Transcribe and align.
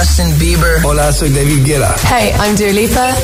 Justin 0.00 0.38
Bieber. 0.38 0.80
Hola, 0.82 1.12
soy 1.12 1.28
David 1.28 1.62
Guetta. 1.62 1.94
Hey, 2.08 2.32
I'm 2.42 2.56
Dua 2.56 2.72
Lipa. 2.72 3.14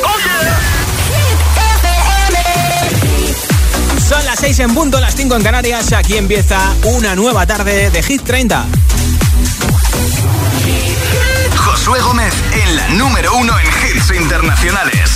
Son 4.07 4.23
las 4.27 4.39
6 4.41 4.59
en 4.59 4.75
punto, 4.75 5.01
las 5.01 5.15
5 5.17 5.37
en 5.37 5.43
Canarias. 5.43 5.93
Aquí 5.95 6.19
empieza 6.19 6.59
una 6.85 7.15
nueva 7.15 7.47
tarde 7.47 7.89
de 7.89 8.03
Hit 8.03 8.23
30. 8.25 8.67
Josué 11.57 11.99
Gómez 12.01 12.35
en 12.53 12.77
la 12.77 12.89
número 12.89 13.35
uno 13.37 13.55
en 13.59 13.67
hits 13.67 14.11
internacionales. 14.11 15.11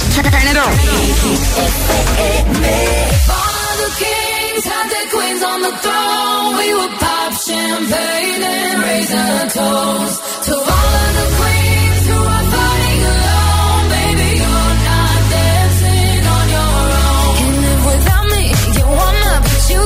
Champagne 7.46 8.43
and 8.43 8.82
raise 8.82 9.12
a 9.12 9.29
toast 9.56 10.16
to 10.46 10.54
all 10.75 10.93
of 11.02 11.11
the 11.18 11.26
queens 11.39 12.02
who 12.11 12.18
are 12.35 12.46
fighting 12.54 13.02
alone. 13.12 13.85
Baby, 13.96 14.29
you're 14.43 14.75
not 14.90 15.18
dancing 15.35 16.22
on 16.36 16.46
your 16.57 16.75
own. 17.00 17.32
Can 17.38 17.54
live 17.64 17.82
without 17.90 18.26
me, 18.35 18.44
you 18.79 18.86
wanna, 18.99 19.32
but 19.46 19.62
you. 19.72 19.80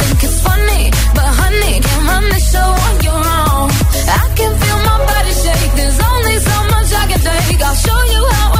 Think 0.00 0.22
it's 0.28 0.40
funny, 0.46 0.82
but 1.16 1.28
honey, 1.40 1.74
can't 1.86 2.06
run 2.10 2.24
the 2.34 2.40
show 2.52 2.68
on 2.86 2.94
your 3.08 3.22
own. 3.40 3.68
I 4.22 4.24
can 4.38 4.52
feel 4.60 4.78
my 4.88 4.98
body 5.10 5.32
shake. 5.42 5.72
There's 5.78 6.00
only 6.10 6.36
so 6.48 6.56
much 6.72 6.90
I 7.02 7.04
can 7.10 7.20
take. 7.28 7.60
I'll 7.68 7.78
show 7.86 8.00
you 8.14 8.22
how 8.34 8.48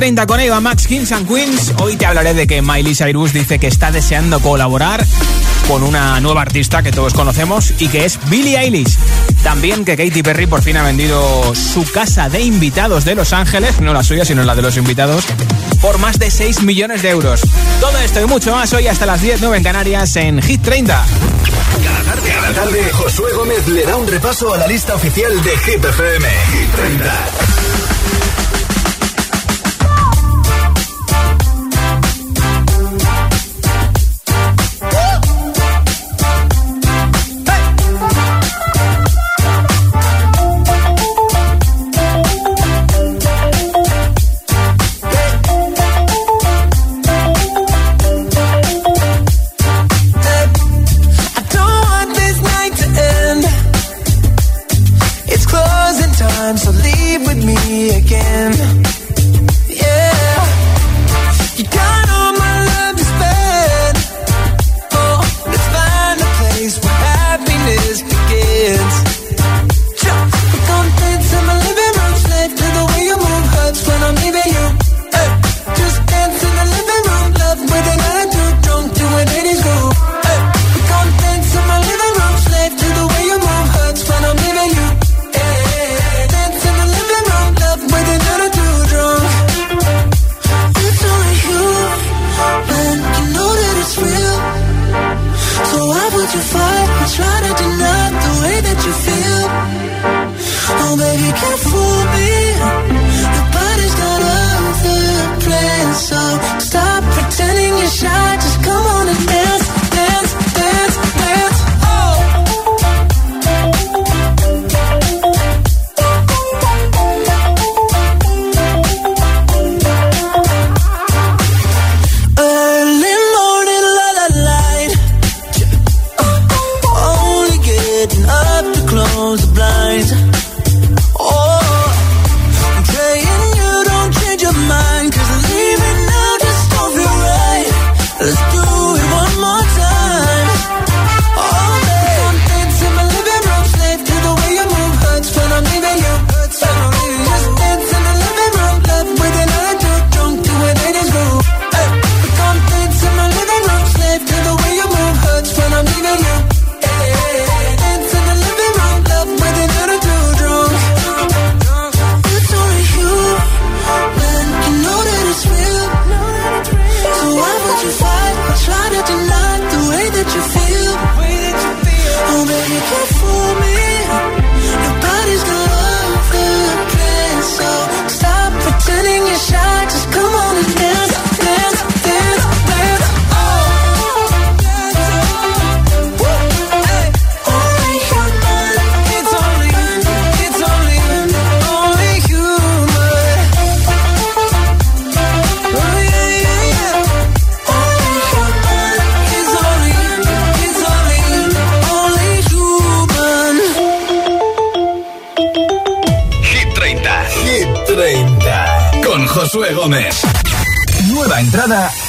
30 0.00 0.26
con 0.26 0.40
Eva 0.40 0.60
Max 0.60 0.86
Kings 0.86 1.12
and 1.12 1.28
Queens. 1.28 1.74
Hoy 1.76 1.94
te 1.94 2.06
hablaré 2.06 2.32
de 2.32 2.46
que 2.46 2.62
Miley 2.62 2.94
Cyrus 2.94 3.34
dice 3.34 3.58
que 3.58 3.66
está 3.66 3.90
deseando 3.90 4.40
colaborar 4.40 5.04
con 5.68 5.82
una 5.82 6.18
nueva 6.20 6.40
artista 6.40 6.82
que 6.82 6.90
todos 6.90 7.12
conocemos 7.12 7.74
y 7.78 7.88
que 7.88 8.06
es 8.06 8.18
Billie 8.30 8.58
Eilish. 8.58 8.96
También 9.42 9.84
que 9.84 9.98
Katy 9.98 10.22
Perry 10.22 10.46
por 10.46 10.62
fin 10.62 10.78
ha 10.78 10.84
vendido 10.84 11.54
su 11.54 11.84
casa 11.92 12.30
de 12.30 12.40
invitados 12.40 13.04
de 13.04 13.14
Los 13.14 13.34
Ángeles, 13.34 13.78
no 13.82 13.92
la 13.92 14.02
suya, 14.02 14.24
sino 14.24 14.42
la 14.42 14.54
de 14.54 14.62
los 14.62 14.78
invitados, 14.78 15.26
por 15.82 15.98
más 15.98 16.18
de 16.18 16.30
6 16.30 16.62
millones 16.62 17.02
de 17.02 17.10
euros. 17.10 17.42
Todo 17.78 17.98
esto 17.98 18.22
y 18.22 18.24
mucho 18.24 18.52
más 18.52 18.72
hoy 18.72 18.86
hasta 18.86 19.04
las 19.04 19.20
10, 19.20 19.42
9 19.42 19.58
en 19.58 19.62
Canarias 19.62 20.16
en 20.16 20.40
Hit 20.40 20.62
30. 20.62 21.04
Cada 21.84 22.02
tarde, 22.04 22.30
cada 22.30 22.52
tarde, 22.54 22.90
Josué 22.92 23.34
Gómez 23.34 23.68
le 23.68 23.84
da 23.84 23.96
un 23.98 24.08
repaso 24.08 24.54
a 24.54 24.56
la 24.56 24.66
lista 24.66 24.94
oficial 24.94 25.42
de 25.42 25.50
Hit 25.58 25.84
FM. 25.84 26.26
Hit 26.52 26.74
30. 26.74 27.49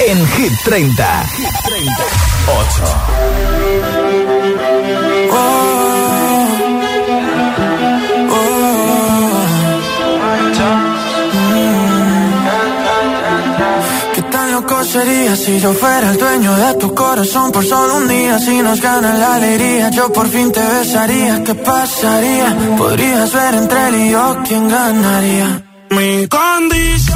En 0.07 0.27
Hit 0.27 0.51
30. 0.63 1.23
Hit 1.37 1.47
30. 1.65 2.03
8. 2.47 2.83
¿Qué 14.13 14.21
tan 14.23 14.51
loco 14.51 14.83
sería 14.83 15.35
si 15.35 15.59
yo 15.59 15.73
fuera 15.73 16.11
el 16.11 16.17
dueño 16.17 16.55
de 16.55 16.73
tu 16.75 16.93
corazón 16.95 17.51
por 17.51 17.63
solo 17.65 17.97
un 17.97 18.07
día? 18.07 18.39
Si 18.39 18.61
nos 18.61 18.81
gana 18.81 19.13
la 19.13 19.35
alegría, 19.35 19.89
yo 19.91 20.11
por 20.11 20.27
fin 20.27 20.51
te 20.51 20.61
besaría. 20.61 21.43
¿Qué 21.43 21.55
pasaría? 21.55 22.57
Podrías 22.77 23.33
ver 23.33 23.55
entre 23.55 23.87
él 23.87 23.95
y 23.95 24.11
yo 24.11 24.37
quién 24.47 24.67
ganaría. 24.67 25.63
Mi 25.91 26.27
condición 26.27 27.10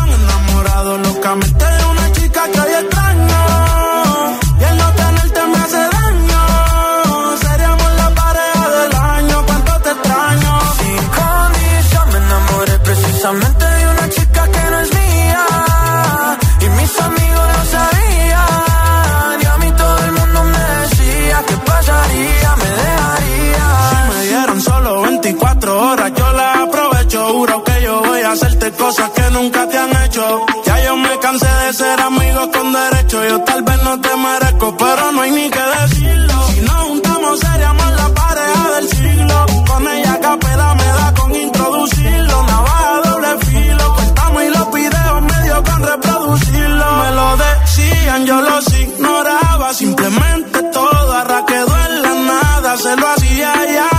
24 25.55 25.79
horas, 25.79 26.11
yo 26.15 26.33
la 26.33 26.63
aprovecho. 26.63 27.27
Juro 27.33 27.63
que 27.63 27.81
yo 27.81 28.01
voy 28.01 28.21
a 28.21 28.31
hacerte 28.31 28.71
cosas 28.71 29.09
que 29.11 29.29
nunca 29.31 29.67
te 29.67 29.77
han 29.77 30.03
hecho. 30.03 30.45
Ya 30.65 30.83
yo 30.85 30.97
me 30.97 31.19
cansé 31.19 31.47
de 31.47 31.73
ser 31.73 31.99
amigo 32.01 32.51
con 32.51 32.73
derecho. 32.73 33.23
Yo 33.27 33.41
tal 33.41 33.63
vez 33.63 33.83
no 33.83 33.99
te 34.01 34.15
merezco, 34.17 34.75
pero 34.77 35.11
no 35.11 35.21
hay 35.21 35.31
ni 35.31 35.49
que 35.49 35.59
decirlo. 35.59 36.33
Si 36.47 36.61
nos 36.61 36.83
juntamos, 36.87 37.39
seríamos 37.39 37.91
la 37.91 38.09
pareja 38.09 38.69
del 38.75 38.89
siglo. 38.89 39.45
Con 39.67 39.87
ella 39.87 40.19
capela 40.21 40.75
me 40.75 40.85
da 40.85 41.13
con 41.13 41.35
introducirlo. 41.35 42.43
Navaja 42.43 43.01
doble 43.09 43.45
filo. 43.45 43.95
Cortamos 43.95 44.43
y 44.43 44.49
los 44.49 44.71
videos 44.73 45.21
medio 45.21 45.63
con 45.63 45.83
reproducirlo. 45.83 46.85
Me 47.01 47.11
lo 47.11 47.37
decían, 47.37 48.25
yo 48.25 48.41
los 48.41 48.73
ignoraba. 48.79 49.73
Simplemente 49.73 50.61
todo 50.73 51.13
arra 51.13 51.45
quedó 51.45 51.77
en 51.87 52.01
la 52.01 52.13
nada. 52.13 52.77
Se 52.77 52.95
lo 52.97 53.07
hacía 53.07 53.53
ya, 53.73 53.94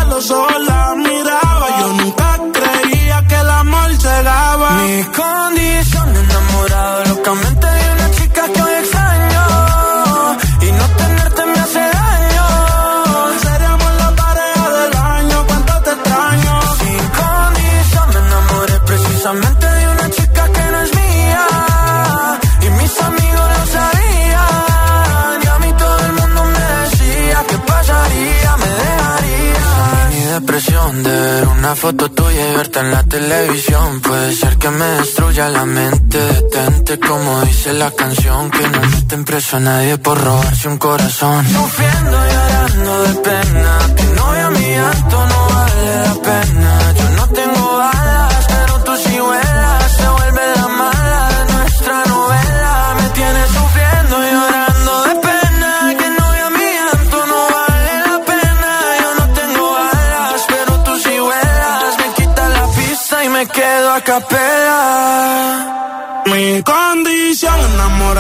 una 31.67 31.75
foto 31.75 32.09
tuya 32.13 32.53
y 32.53 32.57
verte 32.57 32.79
en 32.79 32.93
la 32.93 33.03
televisión. 33.03 34.01
Puede 34.01 34.33
ser 34.33 34.57
que 34.57 34.71
me 34.71 34.85
destruya 34.85 35.49
la 35.49 35.65
mente. 35.65 36.17
Detente 36.17 37.01
como 37.01 37.41
dice 37.41 37.73
la 37.73 37.91
canción. 37.91 38.53
Que 38.53 38.69
no 38.69 38.81
meten 38.83 39.25
preso 39.25 39.57
a 39.57 39.61
nadie 39.61 39.99
por 39.99 40.17
robarse 40.17 40.69
un 40.69 40.79
corazón. 40.79 41.45
Sufriendo 41.45 42.17
y 42.25 42.33
llorando 42.35 43.03
de 43.03 43.15
pena. 43.15 43.79
Que 43.97 44.05
no 44.15 44.25
a 44.27 44.51
mi 44.51 44.69
llanto 44.77 45.27
no 45.27 45.49
vale 45.55 45.97
la 46.07 46.15
pena. 46.29 46.66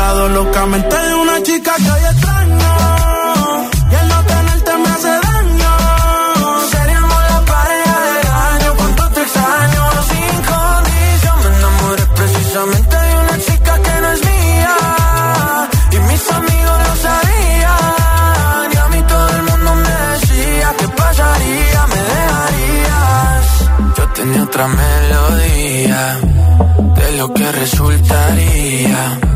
Enamorado 0.07 0.29
locamente 0.29 0.97
de 0.97 1.15
una 1.15 1.43
chica 1.43 1.75
que 1.77 1.91
hoy 1.91 2.05
extraño. 2.13 3.71
Y 3.91 3.95
el 3.95 4.09
no 4.09 4.25
tenerte 4.25 4.77
me 4.79 4.89
hace 4.89 5.09
daño. 5.09 5.73
Seríamos 6.71 7.23
la 7.31 7.41
pareja 7.53 7.97
del 8.11 8.27
año, 8.53 8.75
cuánto 8.77 9.09
te 9.11 9.23
extraño. 9.23 9.83
Sin 10.11 10.37
condición 10.53 11.37
me 11.43 11.49
enamoré 11.59 12.07
precisamente 12.15 12.97
de 12.97 13.15
una 13.23 13.39
chica 13.47 13.73
que 13.85 14.01
no 14.03 14.13
es 14.13 14.21
mía. 14.31 14.77
Y 15.93 15.99
mis 15.99 16.31
amigos 16.31 16.79
lo 16.87 16.97
sabían. 17.07 18.67
Y 18.73 18.77
a 18.77 18.89
mí 18.93 19.03
todo 19.09 19.29
el 19.37 19.43
mundo 19.43 19.75
me 19.75 19.97
decía 20.13 20.69
que 20.79 20.89
pasaría, 20.89 21.87
me 21.93 22.01
dejarías. 22.15 23.45
Yo 23.97 24.05
tenía 24.15 24.43
otra 24.43 24.67
melodía 24.69 26.19
de 26.97 27.17
lo 27.19 27.35
que 27.35 27.53
resultaría. 27.53 29.36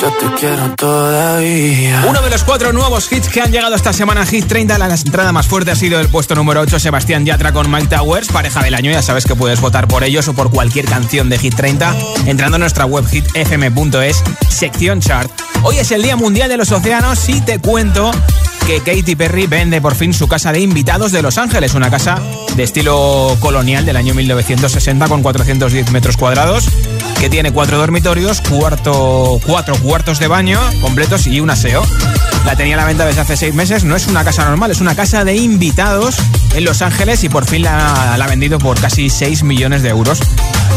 Yo 0.00 0.10
te 0.12 0.34
quiero 0.40 0.74
todavía. 0.76 2.06
Uno 2.08 2.22
de 2.22 2.30
los 2.30 2.42
cuatro 2.44 2.72
nuevos 2.72 3.12
hits 3.12 3.28
que 3.28 3.42
han 3.42 3.52
llegado 3.52 3.74
esta 3.74 3.92
semana 3.92 4.24
Hit 4.24 4.46
30, 4.46 4.78
la 4.78 4.86
entrada 4.94 5.30
más 5.32 5.46
fuerte 5.46 5.72
ha 5.72 5.76
sido 5.76 6.00
el 6.00 6.08
puesto 6.08 6.34
número 6.34 6.62
8, 6.62 6.80
Sebastián 6.80 7.26
Yatra 7.26 7.52
con 7.52 7.70
Mike 7.70 7.88
Towers, 7.88 8.28
pareja 8.28 8.62
del 8.62 8.74
año. 8.74 8.90
Ya 8.90 9.02
sabes 9.02 9.26
que 9.26 9.34
puedes 9.34 9.60
votar 9.60 9.88
por 9.88 10.02
ellos 10.02 10.26
o 10.28 10.32
por 10.32 10.50
cualquier 10.50 10.86
canción 10.86 11.28
de 11.28 11.36
Hit 11.36 11.54
30 11.54 11.94
entrando 12.24 12.56
a 12.56 12.58
nuestra 12.58 12.86
web 12.86 13.04
hitfm.es, 13.06 14.22
sección 14.48 15.00
chart. 15.00 15.30
Hoy 15.62 15.76
es 15.76 15.90
el 15.92 16.02
Día 16.02 16.16
Mundial 16.16 16.48
de 16.48 16.56
los 16.56 16.72
Océanos 16.72 17.28
y 17.28 17.42
te 17.42 17.58
cuento 17.58 18.10
que 18.66 18.80
Katy 18.80 19.16
Perry 19.16 19.46
vende 19.46 19.80
por 19.80 19.94
fin 19.94 20.14
su 20.14 20.28
casa 20.28 20.52
de 20.52 20.60
invitados 20.60 21.12
de 21.12 21.22
Los 21.22 21.36
Ángeles, 21.36 21.74
una 21.74 21.90
casa 21.90 22.22
de 22.56 22.62
estilo 22.62 23.36
colonial 23.40 23.84
del 23.84 23.96
año 23.96 24.14
1960 24.14 25.08
con 25.08 25.22
410 25.22 25.90
metros 25.90 26.16
cuadrados, 26.16 26.68
que 27.18 27.28
tiene 27.28 27.52
cuatro 27.52 27.78
dormitorios, 27.78 28.40
cuarto, 28.40 29.40
cuatro 29.46 29.76
cuartos 29.76 30.18
de 30.18 30.26
baño 30.26 30.60
completos 30.80 31.26
y 31.26 31.40
un 31.40 31.50
aseo. 31.50 31.82
La 32.46 32.56
tenía 32.56 32.74
a 32.74 32.78
la 32.78 32.86
venta 32.86 33.04
desde 33.04 33.20
hace 33.20 33.36
seis 33.36 33.54
meses, 33.54 33.84
no 33.84 33.96
es 33.96 34.06
una 34.06 34.24
casa 34.24 34.44
normal, 34.44 34.70
es 34.70 34.80
una 34.80 34.94
casa 34.94 35.24
de 35.24 35.36
invitados 35.36 36.16
en 36.54 36.64
Los 36.64 36.82
Ángeles 36.82 37.22
y 37.24 37.28
por 37.28 37.44
fin 37.44 37.62
la, 37.62 38.16
la 38.16 38.24
ha 38.24 38.28
vendido 38.28 38.58
por 38.58 38.80
casi 38.80 39.10
6 39.10 39.42
millones 39.42 39.82
de 39.82 39.90
euros. 39.90 40.20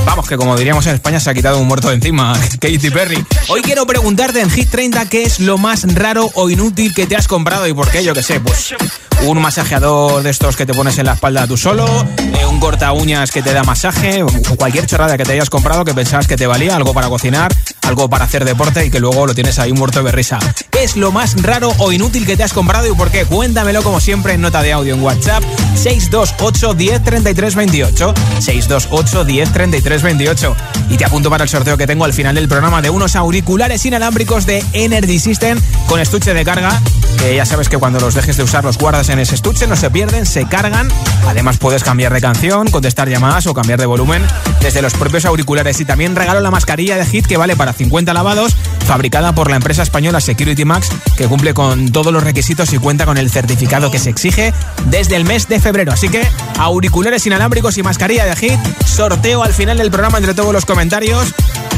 Vamos, 0.06 0.28
que 0.28 0.36
como 0.36 0.58
diríamos 0.58 0.86
en 0.88 0.96
España 0.96 1.20
se 1.20 1.30
ha 1.30 1.34
quitado 1.34 1.60
un 1.60 1.68
muerto 1.68 1.88
de 1.90 1.96
encima, 1.96 2.34
Katy 2.60 2.90
Perry. 2.90 3.26
Hoy 3.48 3.62
quiero 3.62 3.86
preguntarte 3.86 4.42
en 4.42 4.50
Hit 4.50 4.70
30 4.70 5.08
qué 5.08 5.24
es 5.24 5.40
lo 5.40 5.58
más 5.58 5.84
raro 5.96 6.30
o 6.36 6.50
inútil 6.50 6.94
que 6.94 7.08
te 7.08 7.16
has 7.16 7.28
comprado 7.28 7.68
y 7.68 7.74
por 7.74 7.90
qué, 7.90 8.04
yo 8.04 8.14
que 8.14 8.24
sé, 8.24 8.40
pues 8.40 8.76
un 9.24 9.42
masajeador 9.42 10.22
de 10.22 10.30
estos 10.30 10.58
que 10.58 10.66
te 10.66 10.74
pones 10.74 10.98
en 10.98 11.06
la 11.06 11.14
espalda 11.14 11.48
tú 11.48 11.56
solo, 11.56 11.86
eh, 12.18 12.46
un 12.46 12.60
corta 12.60 12.92
uñas 12.92 13.32
que 13.32 13.42
te 13.42 13.54
da 13.54 13.64
masaje, 13.64 14.22
o 14.24 14.28
cualquier 14.58 14.86
chorrada 14.86 15.18
que 15.18 15.24
te 15.24 15.32
hayas 15.32 15.50
comprado 15.50 15.86
que 15.86 15.94
que 16.22 16.38
te 16.38 16.46
valía, 16.46 16.76
algo 16.76 16.94
para 16.94 17.10
cocinar, 17.10 17.52
algo 17.82 18.08
para 18.08 18.26
hacer 18.26 18.46
deporte 18.46 18.86
y 18.86 18.92
que 18.92 19.00
luego 19.00 19.26
lo 19.26 19.34
tienes 19.34 19.58
ahí 19.58 19.74
muerto 19.74 20.04
de 20.04 20.12
risa. 20.12 20.38
¿Qué 20.70 20.84
es 20.84 20.96
lo 20.96 21.12
más 21.12 21.42
raro 21.42 21.74
o 21.80 21.92
inútil 21.92 22.26
que 22.26 22.38
te 22.38 22.44
has 22.44 22.54
comprado 22.54 22.88
y 22.88 22.96
por 22.96 23.10
qué? 23.10 23.26
Cuéntamelo 23.26 23.82
como 23.82 24.00
siempre 24.00 24.34
en 24.34 24.42
nota 24.42 24.62
de 24.62 24.74
audio 24.74 24.94
en 24.94 25.02
WhatsApp 25.02 25.44
628 25.76 26.76
10 26.76 27.04
33 27.04 27.56
28 27.56 28.14
628 28.40 29.26
10 29.26 29.52
33 29.54 30.04
28 30.04 30.56
y 30.90 30.98
te 30.98 31.06
apunto 31.06 31.32
para 31.32 31.44
el 31.44 31.50
sorteo 31.50 31.78
que 31.78 31.88
tengo 31.88 32.06
al 32.06 32.14
final 32.14 32.36
del 32.36 32.48
programa 32.48 32.82
de 32.82 32.92
unos 32.92 33.16
auriculares 33.16 33.84
inalámbricos 33.86 34.46
de 34.46 34.64
Energy 34.74 35.18
System 35.20 35.60
con 35.88 36.00
estuche 36.00 36.34
de 36.34 36.46
carga 36.46 36.80
que 37.18 37.36
ya 37.36 37.46
sabes 37.46 37.70
que 37.70 37.78
cuando 37.78 38.00
los 38.00 38.16
dejes 38.16 38.38
de 38.38 38.44
usar 38.44 38.64
los 38.64 38.78
guardas 38.78 39.10
en 39.10 39.20
ese 39.20 39.36
estuche, 39.36 39.68
no 39.68 39.76
se 39.76 39.90
pierden, 39.90 40.26
se 40.26 40.46
cargan. 40.46 40.90
Además 41.28 41.58
puedes 41.58 41.84
cambiar 41.84 42.14
de 42.14 42.22
canción, 42.22 42.70
contestar 42.70 43.08
llamadas 43.08 43.48
o 43.48 43.54
cambiar 43.54 43.80
de 43.80 43.86
volumen 43.86 44.22
desde 44.62 44.82
los 44.82 44.94
propios 44.94 45.26
auriculares. 45.26 45.80
Y 45.80 45.86
también 45.86 46.03
regalo 46.12 46.40
la 46.42 46.52
mascarilla 46.52 46.98
de 46.98 47.06
Hit 47.06 47.26
que 47.26 47.38
vale 47.38 47.56
para 47.56 47.74
50 47.74 48.14
lavados 48.14 48.56
fabricada 48.86 49.34
por 49.34 49.50
la 49.50 49.56
empresa 49.56 49.84
española 49.84 50.20
Security 50.20 50.66
Max, 50.66 50.90
que 51.18 51.28
cumple 51.28 51.54
con 51.54 51.92
todos 51.92 52.12
los 52.12 52.24
requisitos 52.24 52.74
y 52.74 52.78
cuenta 52.78 53.06
con 53.06 53.18
el 53.18 53.30
certificado 53.30 53.90
que 53.90 54.00
se 54.00 54.10
exige 54.10 54.54
desde 54.86 55.16
el 55.16 55.26
mes 55.26 55.48
de 55.48 55.60
febrero. 55.60 55.92
Así 55.92 56.10
que 56.10 56.28
auriculares 56.60 57.26
inalámbricos 57.26 57.78
y 57.78 57.84
mascarilla 57.84 58.26
de 58.26 58.36
hit, 58.36 58.60
sorteo 58.86 59.44
al 59.44 59.54
final 59.54 59.78
del 59.78 59.90
programa 59.90 60.18
entre 60.18 60.34
todos 60.34 60.54
los 60.54 60.66
comentarios. 60.66 61.34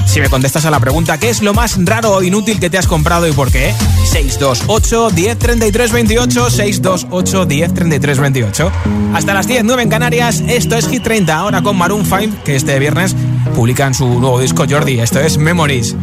Si 0.05 0.21
me 0.21 0.29
contestas 0.29 0.65
a 0.65 0.71
la 0.71 0.79
pregunta, 0.79 1.17
¿qué 1.17 1.29
es 1.29 1.41
lo 1.41 1.53
más 1.53 1.77
raro 1.83 2.11
o 2.13 2.23
inútil 2.23 2.59
que 2.59 2.69
te 2.69 2.77
has 2.77 2.87
comprado 2.87 3.27
y 3.27 3.33
por 3.33 3.51
qué? 3.51 3.73
628 4.11 5.09
10 5.09 5.39
33 5.39 5.91
28 5.91 6.49
628 6.49 7.45
10 7.45 7.73
33 7.73 8.19
28 8.19 8.71
Hasta 9.13 9.33
las 9.33 9.47
10, 9.47 9.63
9 9.65 9.83
en 9.83 9.89
Canarias, 9.89 10.41
esto 10.47 10.75
es 10.75 10.87
Hit 10.87 11.03
30, 11.03 11.35
ahora 11.35 11.61
con 11.61 11.77
Maroon 11.77 12.05
5, 12.05 12.43
que 12.45 12.55
este 12.55 12.79
viernes 12.79 13.15
publican 13.55 13.93
su 13.93 14.07
nuevo 14.19 14.39
disco 14.39 14.65
Jordi, 14.69 14.99
esto 14.99 15.19
es 15.19 15.37
Memories. 15.37 15.95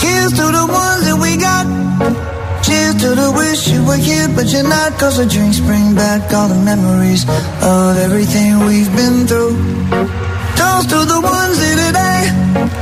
Here's 0.00 0.32
to 0.34 0.46
the 0.46 0.64
ones 0.64 1.04
that 1.04 1.18
we 1.18 1.36
got. 1.36 1.66
Cheers 2.62 2.96
to 2.98 3.14
the 3.14 3.30
wish 3.32 3.68
you 3.68 3.84
were 3.84 3.96
here, 3.96 4.28
but 4.28 4.46
you're 4.46 4.62
not. 4.62 4.96
Cause 4.98 5.18
the 5.18 5.26
drinks 5.26 5.58
bring 5.60 5.94
back 5.96 6.32
all 6.32 6.48
the 6.48 6.54
memories 6.64 7.26
of 7.60 7.98
everything 7.98 8.64
we've 8.66 8.90
been 8.94 9.26
through. 9.26 9.56
Toast 10.54 10.90
to 10.90 11.04
the 11.04 11.20
ones 11.20 11.58
today. 11.58 12.81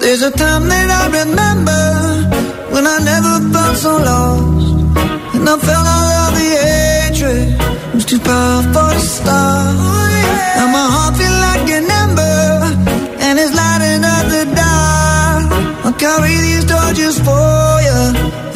There's 0.00 0.22
a 0.22 0.30
time 0.32 0.68
that 0.68 0.90
I 0.90 1.04
remember 1.22 1.82
when 2.74 2.84
I 2.84 2.98
never 2.98 3.34
felt 3.52 3.76
so 3.76 3.96
lost. 3.96 4.66
And 5.34 5.48
I 5.48 5.56
felt 5.56 5.86
all 5.96 6.08
of 6.24 6.30
the 6.34 6.50
hatred 6.66 7.94
was 7.94 8.04
too 8.04 8.18
powerful 8.18 8.90
to 8.90 9.00
stop. 9.00 9.76
Now 10.56 10.66
my 10.76 10.86
heart 10.94 11.09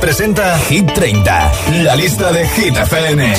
Presenta 0.00 0.58
Hit 0.68 0.92
30, 0.92 1.52
la 1.82 1.94
lista 1.94 2.32
de 2.32 2.46
Hit 2.46 2.76
FM. 2.76 3.34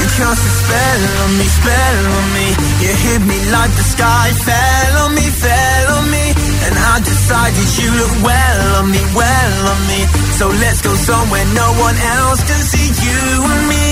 You 0.00 0.06
cast 0.18 0.42
a 0.50 0.52
spell 0.60 1.02
on 1.24 1.30
me, 1.38 1.46
spell 1.58 1.98
on 2.18 2.26
me. 2.36 2.46
You 2.82 2.92
hit 3.04 3.22
me 3.30 3.38
like 3.50 3.72
the 3.80 3.86
sky 3.94 4.26
fell 4.46 4.94
on 5.04 5.14
me, 5.14 5.26
fell 5.42 5.86
on 5.98 6.06
me. 6.10 6.24
And 6.66 6.74
I 6.92 6.96
decided 7.00 7.68
you 7.78 7.88
look 8.00 8.14
well 8.22 8.60
on 8.78 8.86
me, 8.90 9.02
well 9.14 9.56
on 9.72 9.80
me. 9.90 10.00
So 10.38 10.46
let's 10.46 10.80
go 10.82 10.94
somewhere 10.94 11.44
no 11.50 11.68
one 11.82 11.98
else 11.98 12.40
can 12.46 12.62
see 12.62 12.88
you 12.94 13.42
and 13.42 13.64
me. 13.66 13.86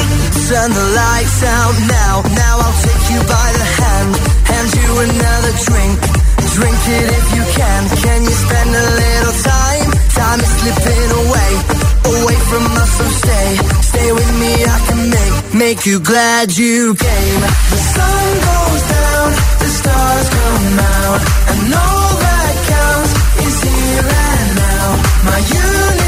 Turn 0.46 0.70
the 0.70 0.86
lights 0.94 1.42
out 1.42 1.74
now, 1.90 2.22
now 2.22 2.54
I'll 2.62 2.78
take 2.86 3.04
you 3.10 3.20
by 3.26 3.48
the 3.58 3.66
hand. 3.82 4.10
Hand 4.46 4.68
you 4.78 4.90
another 5.10 5.52
drink, 5.66 5.98
drink 6.54 6.80
it 6.86 7.06
if 7.18 7.26
you 7.34 7.42
can. 7.50 7.80
Can 7.98 8.22
you 8.22 8.30
spend 8.30 8.70
a 8.70 8.86
little 8.94 9.34
time? 9.42 9.90
Time 10.14 10.38
is 10.38 10.52
slipping 10.62 11.10
away, 11.18 11.50
away 12.14 12.38
from 12.46 12.62
us, 12.78 12.90
so 12.94 13.06
stay. 13.26 13.50
Stay 13.90 14.08
with 14.14 14.32
me, 14.38 14.52
I 14.70 14.78
can 14.86 15.02
make, 15.10 15.34
make 15.50 15.80
you 15.84 15.98
glad 15.98 16.56
you 16.56 16.94
came. 16.94 17.40
The 17.74 17.80
sun 17.90 18.26
goes 18.46 18.82
down, 18.94 19.28
the 19.66 19.70
stars 19.82 20.26
come 20.30 20.78
out, 20.94 21.20
and 21.50 21.74
all 21.74 22.12
that 22.22 22.54
counts 22.70 23.12
is 23.50 23.56
here 23.66 24.06
and 24.06 24.46
now. 24.62 24.86
My 25.26 25.40
universe 25.42 26.05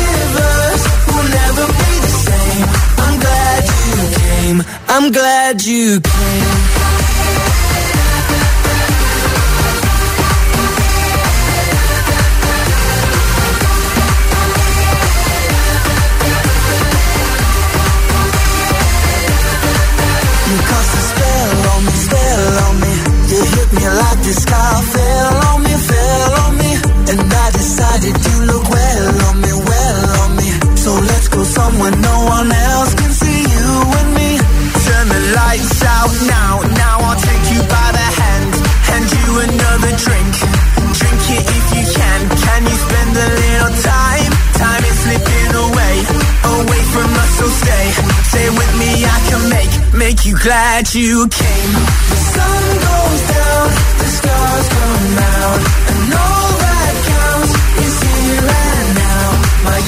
never 1.36 1.66
be 1.80 1.90
the 2.06 2.12
same. 2.26 2.66
I'm 3.04 3.16
glad 3.24 3.60
you 3.84 3.96
came, 4.22 4.58
I'm 4.88 5.12
glad 5.12 5.62
you 5.64 6.00
came. 6.00 6.78
You 20.48 20.56
cast 20.70 20.92
a 20.96 21.02
spell 21.10 21.50
on 21.72 21.80
me, 21.84 21.92
spell 22.06 22.58
on 22.66 22.74
me. 22.80 22.92
You 23.30 23.40
hit 23.52 23.68
me 23.76 23.84
like 24.00 24.20
the 24.26 24.32
sky 24.44 24.72
fell 24.94 25.36
on 25.50 25.58
me, 25.62 25.74
fell 25.88 26.32
on 26.44 26.52
me. 26.60 26.70
And 27.12 27.20
I 27.44 27.46
decided 27.52 28.16
you 28.26 28.36
look 28.50 28.64
well 28.70 29.14
on 29.28 29.36
me, 29.42 29.47
somewhere 31.48 31.96
no 31.96 32.16
one 32.28 32.50
else 32.52 32.92
can 32.94 33.12
see 33.12 33.40
you 33.56 33.70
and 33.98 34.10
me. 34.14 34.30
Turn 34.84 35.06
the 35.08 35.22
lights 35.40 35.80
out 35.96 36.12
now, 36.28 36.52
now 36.76 36.96
I'll 37.08 37.20
take 37.20 37.46
you 37.54 37.60
by 37.64 37.88
the 37.98 38.08
hand. 38.20 38.52
Hand 38.88 39.08
you 39.16 39.28
another 39.48 39.92
Drink, 40.04 40.32
drink 41.00 41.22
it 41.36 41.44
if 41.58 41.66
you 41.74 41.84
can. 41.96 42.20
Can 42.44 42.60
you 42.68 42.76
spend 42.86 43.12
a 43.16 43.28
little 43.42 43.74
time? 43.80 44.32
Time 44.60 44.82
is 44.90 44.96
slipping 45.04 45.52
away, 45.66 45.96
away 46.60 46.82
from 46.92 47.08
us, 47.22 47.30
so 47.40 47.46
stay. 47.62 47.86
Stay 48.30 48.48
with 48.52 48.72
me, 48.82 48.90
I 49.16 49.18
can 49.28 49.42
make, 49.48 49.72
make 50.04 50.20
you 50.26 50.36
glad 50.36 50.92
you 50.92 51.26
came. 51.32 51.72
The 52.12 52.20
sun 52.34 52.64
goes 52.88 53.22
down, 53.32 53.66
the 54.00 54.08
stars 54.18 54.66
come 54.76 55.16
out, 55.32 55.60
and 55.90 56.02
all 56.12 56.50
that 56.64 56.94
counts 57.08 57.52
is 57.84 57.96
here 58.04 58.46
and 58.68 58.88
now. 59.00 59.26
My 59.64 59.80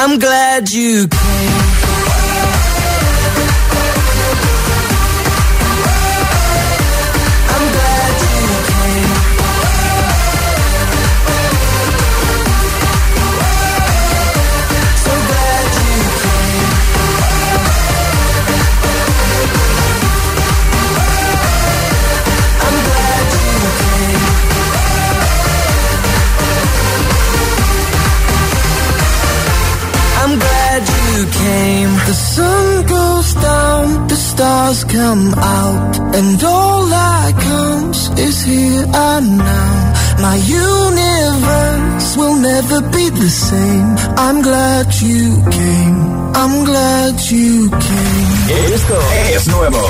I'm 0.00 0.20
glad 0.20 0.70
you 0.70 1.08
came. 1.08 1.67
Sun 32.38 32.86
goes 32.86 33.28
down, 33.34 33.84
the 34.12 34.18
stars 34.30 34.78
come 34.84 35.26
out, 35.58 35.92
and 36.18 36.36
all 36.54 36.82
that 36.96 37.32
counts 37.50 38.00
is 38.26 38.36
here 38.50 38.84
and 39.10 39.28
now. 39.38 39.74
My 40.26 40.36
universe 40.36 42.08
will 42.20 42.38
never 42.50 42.78
be 42.96 43.04
the 43.22 43.30
same. 43.48 43.88
I'm 44.24 44.38
glad 44.48 44.86
you 45.08 45.24
came. 45.58 45.98
I'm 46.40 46.54
glad 46.70 47.14
you 47.34 47.52
came. 47.88 48.30
Esto 48.74 48.98
es 49.36 49.46
nuevo. 49.48 49.82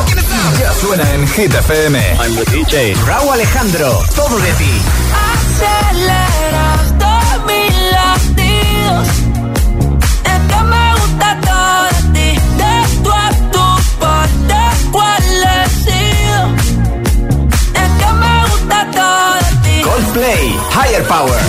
Ya 0.60 0.72
suena 0.80 1.04
en 1.14 1.22
Hit 1.34 1.52
FM. 1.66 1.98
I'm 2.22 2.34
the 2.40 2.46
DJ. 2.54 2.94
Raúl 3.06 3.32
Alejandro, 3.32 3.88
todo 4.14 4.36
de 4.38 4.52
ti. 4.60 4.74
I 20.80 21.02
wanna 21.02 21.48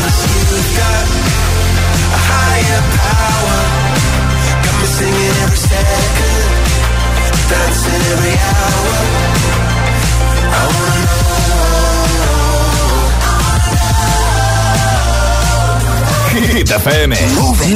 Hit 16.32 16.72
FM. 16.72 17.16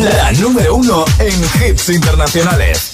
La 0.03 0.31
número 0.33 0.75
uno 0.75 1.05
en 1.19 1.43
hits 1.69 1.89
internacionales. 1.89 2.93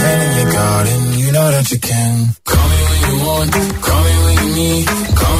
In 0.00 0.38
your 0.38 0.52
garden, 0.52 1.18
you 1.18 1.30
know 1.32 1.50
that 1.50 1.70
you 1.70 1.78
can. 1.78 2.34
Call 2.44 2.68
me 2.72 2.78
when 2.88 3.00
you 3.10 3.16
want, 3.26 3.52
call 3.84 4.02
me 4.04 4.14
when 4.24 4.36
you 4.40 4.54
need. 4.56 4.86
Call 5.20 5.36
me 5.36 5.39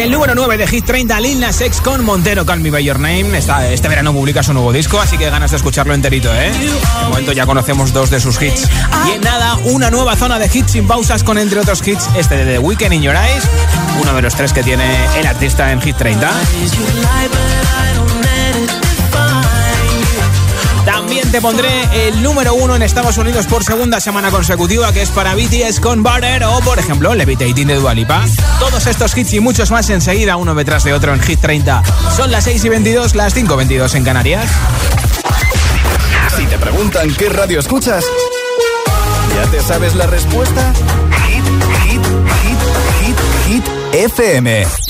El 0.00 0.10
número 0.10 0.34
9 0.34 0.56
de 0.56 0.66
Hit 0.66 0.86
30, 0.86 1.20
Lil 1.20 1.40
Nas 1.40 1.60
X 1.60 1.82
con 1.82 2.02
Montero, 2.02 2.46
Call 2.46 2.60
Me 2.60 2.70
By 2.70 2.82
Your 2.82 2.98
Name. 2.98 3.36
Este 3.36 3.86
verano 3.86 4.14
publica 4.14 4.42
su 4.42 4.54
nuevo 4.54 4.72
disco, 4.72 4.98
así 4.98 5.18
que 5.18 5.28
ganas 5.28 5.50
de 5.50 5.58
escucharlo 5.58 5.92
enterito, 5.92 6.34
¿eh? 6.34 6.50
De 6.52 7.08
momento 7.08 7.32
ya 7.32 7.44
conocemos 7.44 7.92
dos 7.92 8.08
de 8.08 8.18
sus 8.18 8.40
hits. 8.40 8.66
Y 9.06 9.10
en 9.16 9.20
nada, 9.20 9.58
una 9.64 9.90
nueva 9.90 10.16
zona 10.16 10.38
de 10.38 10.50
hits 10.50 10.72
sin 10.72 10.86
pausas 10.86 11.22
con, 11.22 11.36
entre 11.36 11.60
otros 11.60 11.86
hits, 11.86 12.08
este 12.16 12.38
de 12.38 12.52
The 12.54 12.58
Weekend 12.60 12.94
in 12.94 13.02
Your 13.02 13.14
Eyes, 13.14 13.44
uno 14.00 14.14
de 14.14 14.22
los 14.22 14.34
tres 14.34 14.54
que 14.54 14.62
tiene 14.62 14.86
el 15.18 15.26
artista 15.26 15.70
en 15.70 15.82
Hit 15.82 15.96
30. 15.96 16.30
Te 21.30 21.40
pondré 21.40 22.08
el 22.08 22.22
número 22.22 22.54
uno 22.54 22.74
en 22.74 22.82
Estados 22.82 23.16
Unidos 23.18 23.46
por 23.46 23.62
segunda 23.62 24.00
semana 24.00 24.30
consecutiva, 24.30 24.92
que 24.92 25.02
es 25.02 25.10
para 25.10 25.34
BTS 25.34 25.78
con 25.78 26.02
Butter 26.02 26.42
o, 26.44 26.60
por 26.60 26.78
ejemplo, 26.78 27.14
Levitating 27.14 27.68
de 27.68 27.74
Dua 27.76 27.94
Lipa. 27.94 28.24
Todos 28.58 28.86
estos 28.86 29.16
hits 29.16 29.34
y 29.34 29.40
muchos 29.40 29.70
más 29.70 29.88
enseguida, 29.90 30.36
uno 30.36 30.54
detrás 30.54 30.82
de 30.82 30.92
otro 30.92 31.14
en 31.14 31.20
Hit 31.20 31.40
30. 31.40 31.82
Son 32.16 32.30
las 32.30 32.44
6 32.44 32.64
y 32.64 32.68
22, 32.68 33.14
las 33.14 33.34
5 33.34 33.52
y 33.52 33.56
22 33.56 33.94
en 33.94 34.04
Canarias. 34.04 34.50
Si 36.36 36.46
te 36.46 36.58
preguntan 36.58 37.14
qué 37.14 37.28
radio 37.28 37.60
escuchas, 37.60 38.04
¿ya 39.36 39.50
te 39.50 39.62
sabes 39.62 39.94
la 39.94 40.06
respuesta? 40.06 40.72
Hit, 41.26 41.44
hit, 41.84 42.02
hit, 42.42 42.58
hit, 43.00 43.18
hit, 43.46 43.64
FM. 43.92 44.89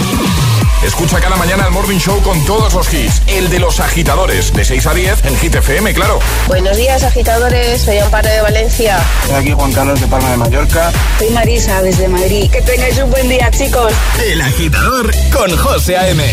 Escucha 0.83 1.19
cada 1.19 1.35
mañana 1.35 1.65
el 1.67 1.71
Morning 1.71 1.99
Show 1.99 2.21
con 2.23 2.43
todos 2.45 2.73
los 2.73 2.91
hits. 2.91 3.21
El 3.27 3.49
de 3.49 3.59
los 3.59 3.79
agitadores, 3.79 4.51
de 4.51 4.65
6 4.65 4.87
a 4.87 4.93
10 4.95 5.25
en 5.25 5.37
Hit 5.37 5.55
FM, 5.55 5.93
claro. 5.93 6.19
Buenos 6.47 6.75
días, 6.75 7.03
agitadores. 7.03 7.81
Soy 7.81 7.99
Amparo 7.99 8.27
de 8.27 8.41
Valencia. 8.41 8.99
Soy 9.27 9.35
aquí 9.35 9.51
Juan 9.51 9.71
Carlos 9.73 10.01
de 10.01 10.07
Palma 10.07 10.31
de 10.31 10.37
Mallorca. 10.37 10.91
Soy 11.19 11.29
Marisa 11.29 11.83
desde 11.83 12.07
Madrid. 12.07 12.49
Que 12.49 12.61
tengáis 12.63 12.97
un 12.97 13.11
buen 13.11 13.29
día, 13.29 13.51
chicos. 13.51 13.93
El 14.25 14.41
agitador 14.41 15.11
con 15.31 15.55
José 15.55 15.97
A.M. 15.97 16.23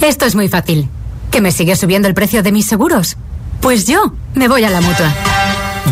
Esto 0.00 0.24
es 0.24 0.34
muy 0.36 0.48
fácil. 0.48 0.88
¿Que 1.32 1.40
me 1.40 1.50
sigue 1.50 1.74
subiendo 1.74 2.06
el 2.06 2.14
precio 2.14 2.44
de 2.44 2.52
mis 2.52 2.66
seguros? 2.66 3.16
Pues 3.60 3.86
yo 3.86 4.12
me 4.34 4.46
voy 4.46 4.64
a 4.64 4.70
la 4.70 4.80
mutua. 4.80 5.12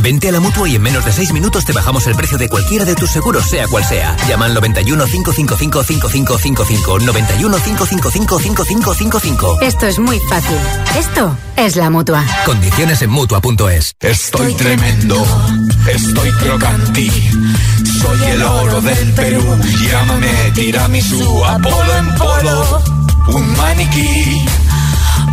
Vente 0.02 0.28
a 0.28 0.32
la 0.32 0.40
mutua 0.40 0.68
y 0.68 0.76
en 0.76 0.82
menos 0.82 1.04
de 1.04 1.12
6 1.12 1.32
minutos 1.32 1.64
te 1.64 1.72
bajamos 1.72 2.06
el 2.06 2.14
precio 2.14 2.38
de 2.38 2.48
cualquiera 2.48 2.84
de 2.84 2.94
tus 2.94 3.10
seguros, 3.10 3.44
sea 3.48 3.66
cual 3.68 3.84
sea. 3.84 4.16
Llama 4.28 4.46
al 4.46 4.54
91 4.54 5.04
555 5.04 5.84
5555. 5.84 6.98
91 7.00 7.56
555 7.56 8.38
5555. 8.38 9.58
Esto 9.60 9.86
es 9.86 9.98
muy 9.98 10.18
fácil. 10.20 10.56
Esto 10.98 11.36
es 11.56 11.76
la 11.76 11.90
mutua. 11.90 12.24
Condiciones 12.46 13.02
en 13.02 13.10
mutua.es. 13.10 13.94
Estoy 14.00 14.54
tremendo, 14.54 15.24
estoy 15.86 16.30
crocanti. 16.32 17.10
Soy 18.00 18.22
el 18.30 18.42
oro 18.42 18.80
del 18.80 19.12
Perú. 19.12 19.42
Llámame 19.90 20.52
tiramisú, 20.54 21.44
Apolo 21.44 21.96
en 21.98 22.14
polo. 22.14 22.82
Un 23.28 23.56
maniquí. 23.56 24.44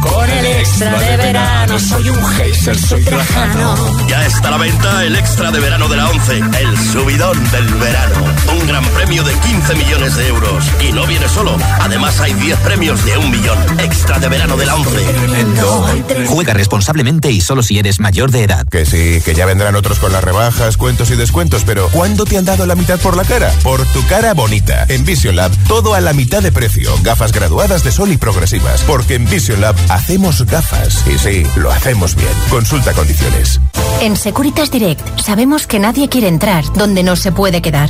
Con 0.02 0.30
el 0.30 0.46
extra 0.46 1.00
de 1.00 1.18
verano 1.18 1.80
soy 1.80 2.10
un 2.10 2.26
geyser, 2.26 2.78
soy 2.78 3.04
trajano. 3.04 4.08
Ya 4.08 4.26
está 4.26 4.50
a 4.50 4.52
la 4.52 4.58
venta 4.58 5.04
el 5.06 5.16
extra 5.16 5.52
de 5.52 5.60
verano 5.60 5.88
de 5.88 5.98
la 5.98 6.10
11, 6.10 6.38
el 6.38 6.78
subidón 6.92 7.52
del 7.52 7.74
verano. 7.76 8.26
Un 8.60 8.68
gran 8.68 8.84
premio 8.86 9.24
de 9.24 9.34
15 9.34 9.76
millones 9.76 10.16
de 10.16 10.28
euros. 10.28 10.66
Y 10.82 10.92
no 10.92 11.06
viene 11.08 11.28
solo, 11.28 11.58
además 11.80 12.20
hay 12.20 12.34
10 12.34 12.60
premios 12.60 13.04
de 13.06 13.18
un 13.18 13.32
millón. 13.32 13.58
Extra 13.80 14.20
de 14.20 14.30
verano 14.30 14.58
de 14.58 14.66
la 14.66 14.76
11. 14.76 16.26
Juega 16.28 16.54
responsablemente 16.54 17.32
y 17.32 17.42
solo 17.42 17.64
si 17.64 17.80
eres 17.80 18.00
mayor 18.00 18.32
de 18.32 18.44
edad. 18.44 18.68
Que 18.70 18.86
sí, 18.86 19.22
que 19.24 19.34
ya 19.34 19.46
vendrán 19.46 19.76
otros 19.76 20.00
con 20.00 20.12
las 20.12 20.24
rebajas, 20.24 20.78
cuentos 20.78 21.12
y 21.12 21.16
descuentos, 21.16 21.64
pero 21.66 21.90
¿cuándo 21.90 22.26
te 22.26 22.38
han 22.38 22.46
dado 22.46 22.66
la 22.66 22.76
mitad 22.76 23.00
por 23.00 23.16
la 23.18 23.24
cara? 23.24 23.52
Por 23.64 23.86
tu 23.88 24.06
cara 24.08 24.34
bonita. 24.34 24.86
En 24.90 25.06
Vision 25.06 25.36
Lab, 25.36 25.52
todo 25.68 25.94
a 25.94 26.02
la 26.02 26.14
mitad 26.14 26.42
de 26.42 26.52
precio. 26.52 26.94
Gafas 27.02 27.32
graduadas 27.32 27.84
de 27.84 27.92
sol 27.92 28.12
y 28.12 28.18
progresivas. 28.18 28.84
Porque 28.84 29.16
en 29.16 29.26
Vision 29.26 29.62
Lab 29.62 29.76
hacemos 29.98 30.46
gafas. 30.46 31.04
Y 31.08 31.18
sí, 31.18 31.44
lo 31.58 31.72
hacemos 31.72 32.16
bien. 32.16 32.30
Consulta 32.50 32.94
condiciones. 32.94 33.60
En 34.02 34.16
Securitas 34.16 34.72
Direct 34.72 35.20
sabemos 35.20 35.68
que 35.68 35.80
nadie 35.80 36.08
quiere 36.08 36.28
entrar 36.28 36.64
donde 36.74 37.04
no 37.04 37.16
se 37.16 37.32
puede 37.32 37.62
quedar. 37.62 37.90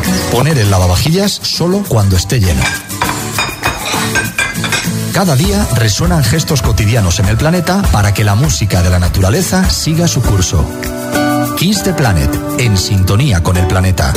Poner 0.31 0.57
el 0.57 0.71
lavavajillas 0.71 1.31
solo 1.31 1.83
cuando 1.87 2.15
esté 2.15 2.39
lleno. 2.39 2.63
Cada 5.13 5.35
día 5.35 5.67
resuenan 5.75 6.23
gestos 6.23 6.61
cotidianos 6.61 7.19
en 7.19 7.25
el 7.27 7.37
planeta 7.37 7.81
para 7.91 8.13
que 8.13 8.23
la 8.23 8.35
música 8.35 8.81
de 8.81 8.89
la 8.89 8.99
naturaleza 8.99 9.69
siga 9.69 10.07
su 10.07 10.21
curso. 10.21 10.65
Kiss 11.57 11.83
the 11.83 11.93
Planet, 11.93 12.31
en 12.59 12.77
sintonía 12.77 13.43
con 13.43 13.57
el 13.57 13.67
planeta. 13.67 14.13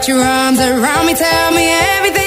Put 0.00 0.08
your 0.08 0.24
arms 0.24 0.58
around 0.58 1.04
me, 1.04 1.12
tell 1.12 1.52
me 1.52 1.68
everything's 1.68 2.19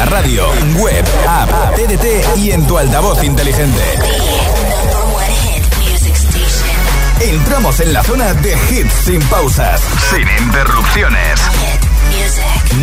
la 0.00 0.06
radio, 0.06 0.46
en 0.54 0.76
web, 0.80 1.04
app, 1.28 1.74
TDT 1.74 2.38
y 2.38 2.52
en 2.52 2.66
tu 2.66 2.78
altavoz 2.78 3.22
inteligente. 3.22 3.82
Entramos 7.20 7.80
en 7.80 7.92
la 7.92 8.02
zona 8.02 8.32
de 8.34 8.56
hits 8.70 8.94
sin 9.04 9.20
pausas, 9.24 9.80
Sin 10.10 10.26
interrupciones. 10.46 11.40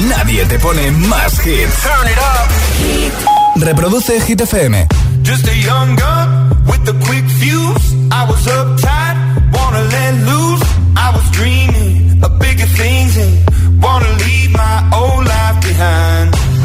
Nadie 0.07 0.45
te 0.45 0.59
pone 0.59 0.91
más 0.91 1.33
hits. 1.43 1.87
Reproduce 3.55 4.21
Hit 4.21 4.41
FM. 4.41 4.87
Just 5.23 5.47
a 5.47 5.55
young 5.55 5.95
gun 5.95 6.49
with 6.67 6.87
a 6.87 6.93
quick 7.05 7.25
fuse. 7.39 7.95
I 8.11 8.29
was 8.29 8.45
uptight, 8.47 9.17
wanna 9.53 9.81
let 9.81 10.13
loose. 10.25 10.63
I 10.95 11.11
was 11.15 11.31
dreaming 11.31 12.23
of 12.23 12.37
bigger 12.37 12.67
things 12.77 13.17
and 13.17 13.81
wanna 13.81 14.09
leave 14.19 14.51
my 14.51 14.89
old 14.93 15.25
life 15.25 15.61
behind. 15.61 16.46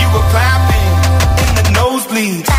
you 0.00 0.06
were 0.14 0.26
clapping 0.30 0.90
in 1.42 1.54
the 1.58 1.64
nosebleeds. 1.78 2.55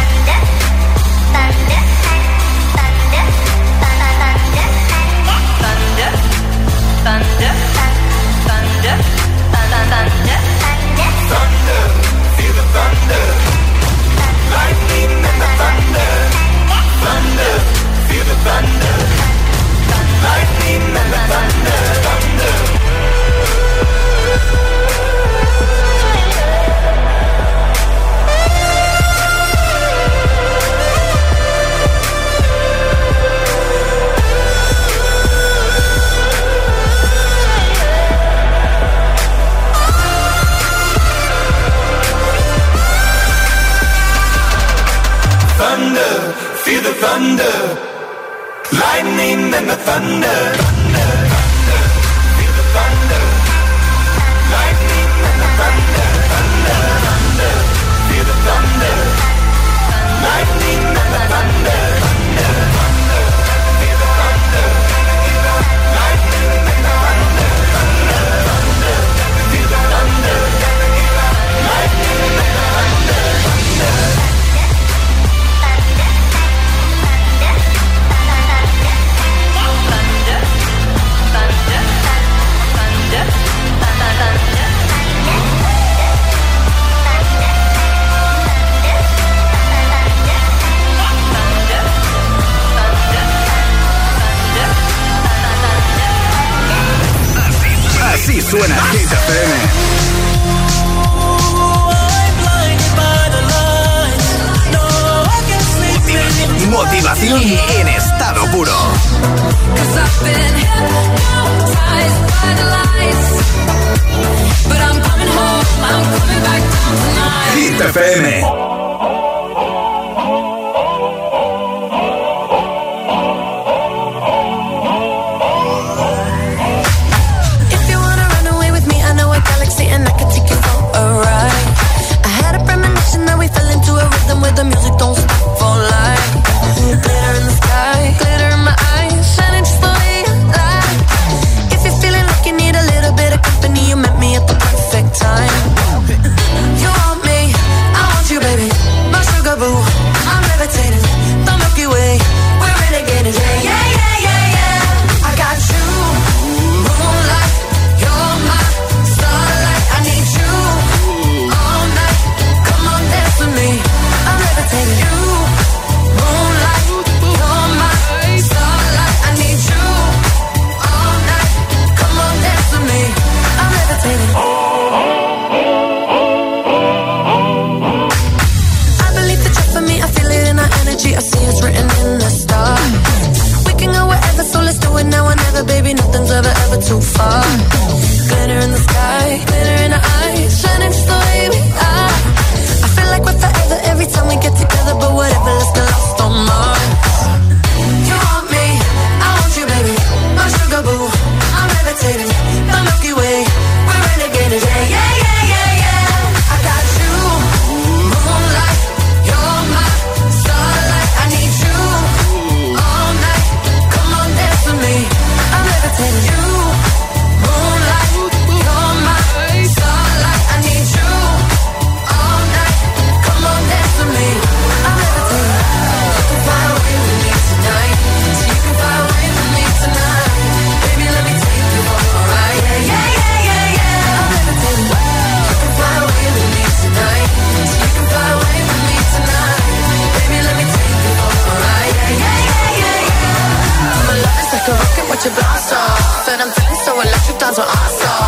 Electric, 247.02 247.38
that's 247.40 247.58
what 247.58 247.68
I 247.68 247.88
saw. 248.00 248.20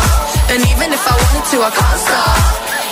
And 0.52 0.60
even 0.72 0.88
if 0.92 1.02
I 1.04 1.14
wanted 1.20 1.44
to, 1.52 1.56
I 1.60 1.70
can't 1.70 2.00
stop. 2.00 2.38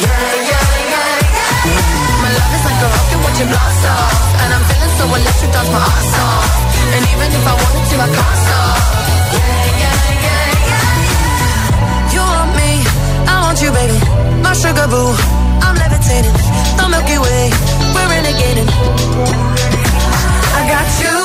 Yeah, 0.04 0.10
yeah, 0.50 0.66
yeah, 0.92 1.24
yeah. 1.64 2.22
My 2.22 2.30
love 2.34 2.52
is 2.54 2.64
like 2.68 2.80
a 2.82 2.88
rocket 2.92 3.20
watching 3.24 3.48
blast 3.48 3.84
off. 3.88 4.14
And 4.42 4.50
I'm 4.54 4.64
feeling 4.68 4.92
so 4.98 5.04
electric, 5.08 5.50
that's 5.54 5.70
my 5.72 5.80
ass 5.80 6.12
off. 6.18 6.50
And 6.94 7.02
even 7.12 7.28
if 7.32 7.44
I 7.46 7.54
wanted 7.56 7.84
to, 7.88 7.96
I 7.98 8.08
can't 8.16 8.38
stop. 8.44 8.80
Yeah, 9.32 9.64
yeah, 9.82 9.98
yeah, 10.26 10.64
yeah. 10.68 12.12
You 12.14 12.22
want 12.22 12.52
me, 12.58 12.70
I 13.28 13.34
want 13.44 13.58
you, 13.62 13.70
baby. 13.72 13.98
My 14.44 14.52
sugar 14.52 14.86
boo, 14.92 15.12
I'm 15.64 15.74
levitating. 15.78 16.36
The 16.78 16.84
Milky 16.84 17.18
Way, 17.18 17.44
we're 17.94 18.08
renegading. 18.12 18.70
I 20.52 20.60
got 20.68 20.88
you, 21.02 21.16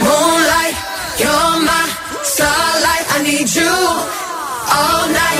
moonlight. 0.00 0.76
You're 1.20 1.45
need 3.26 3.50
you 3.58 3.66
all 3.66 5.02
night. 5.10 5.38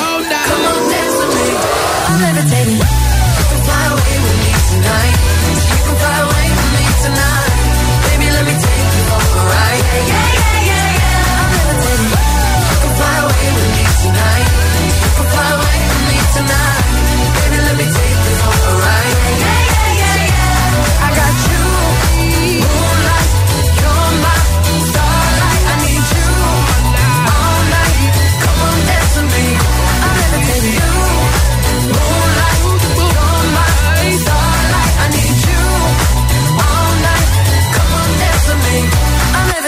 Come 0.51 0.65
on, 0.71 0.83
dance 0.91 1.17
with 1.23 1.33
me. 1.39 1.49
I'm 2.07 2.19
levitating. 2.19 2.81
You 2.83 3.45
can 3.51 3.61
fly 3.67 3.85
away 3.95 4.17
with 4.27 4.39
me 4.43 4.51
tonight. 4.71 5.17
You 5.71 5.81
can 5.87 5.97
fly 6.03 6.19
away 6.27 6.47
with 6.57 6.71
me 6.75 6.85
tonight. 7.07 7.53
Baby, 8.07 8.27
let 8.35 8.45
me 8.49 8.55
take 8.59 8.91
you 8.97 9.03
for 9.07 9.23
a 9.23 9.43
ride. 9.55 9.83
Yeah, 9.87 10.03
yeah, 10.11 10.29
yeah, 10.35 10.59
yeah, 10.71 10.89
yeah. 10.99 11.43
I'm 11.43 11.51
levitating. 11.59 12.11
You 12.67 12.77
can 12.83 12.93
fly 12.99 13.17
away 13.23 13.49
with 13.55 13.71
me 13.77 13.85
tonight. 14.03 14.49
You 15.07 15.11
can 15.17 15.27
fly 15.31 15.49
away 15.55 15.79
with 15.87 16.05
me 16.11 16.19
tonight. 16.35 16.85
Baby, 17.39 17.59
let 17.67 17.75
me 17.81 17.87
take 17.87 18.16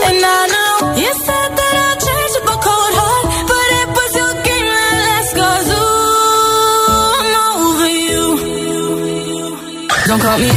And 0.07 0.19
I 0.37 0.41
know 0.53 0.73
you 1.01 1.11
said 1.25 1.49
that 1.59 1.75
a 2.53 2.57
cold 2.65 2.93
heart, 2.99 3.25
but 3.51 3.67
it 3.81 3.89
was 3.97 4.11
your 4.21 4.33
game 4.47 4.69
that 4.77 5.01
ooh, 5.81 7.19
I'm 7.19 7.33
over 7.49 7.89
you. 8.07 8.25
Don't 10.07 10.21
call 10.21 10.37
me 10.39 10.49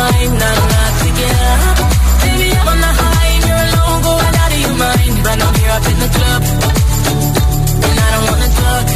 mind. 0.00 0.32
Not 0.42 0.56
enough 0.64 0.96
to 1.02 1.08
up. 1.28 1.76
Baby, 2.22 2.48
I'm 2.58 2.68
on 2.72 2.78
the 2.84 2.92
high 3.00 3.30
and 3.34 3.44
you're 3.48 3.64
alone, 3.68 4.00
going 4.06 4.34
out 4.42 4.52
of 4.54 4.60
your 4.64 4.76
mind. 4.84 5.16
But 5.26 5.38
I'm 5.44 5.54
here 5.60 5.74
up 5.76 5.86
in 5.92 5.98
the 6.04 6.10
club, 6.16 6.42
and 7.86 7.96
I 8.04 8.08
don't 8.12 8.26
wanna 8.30 8.50
talk. 8.60 8.86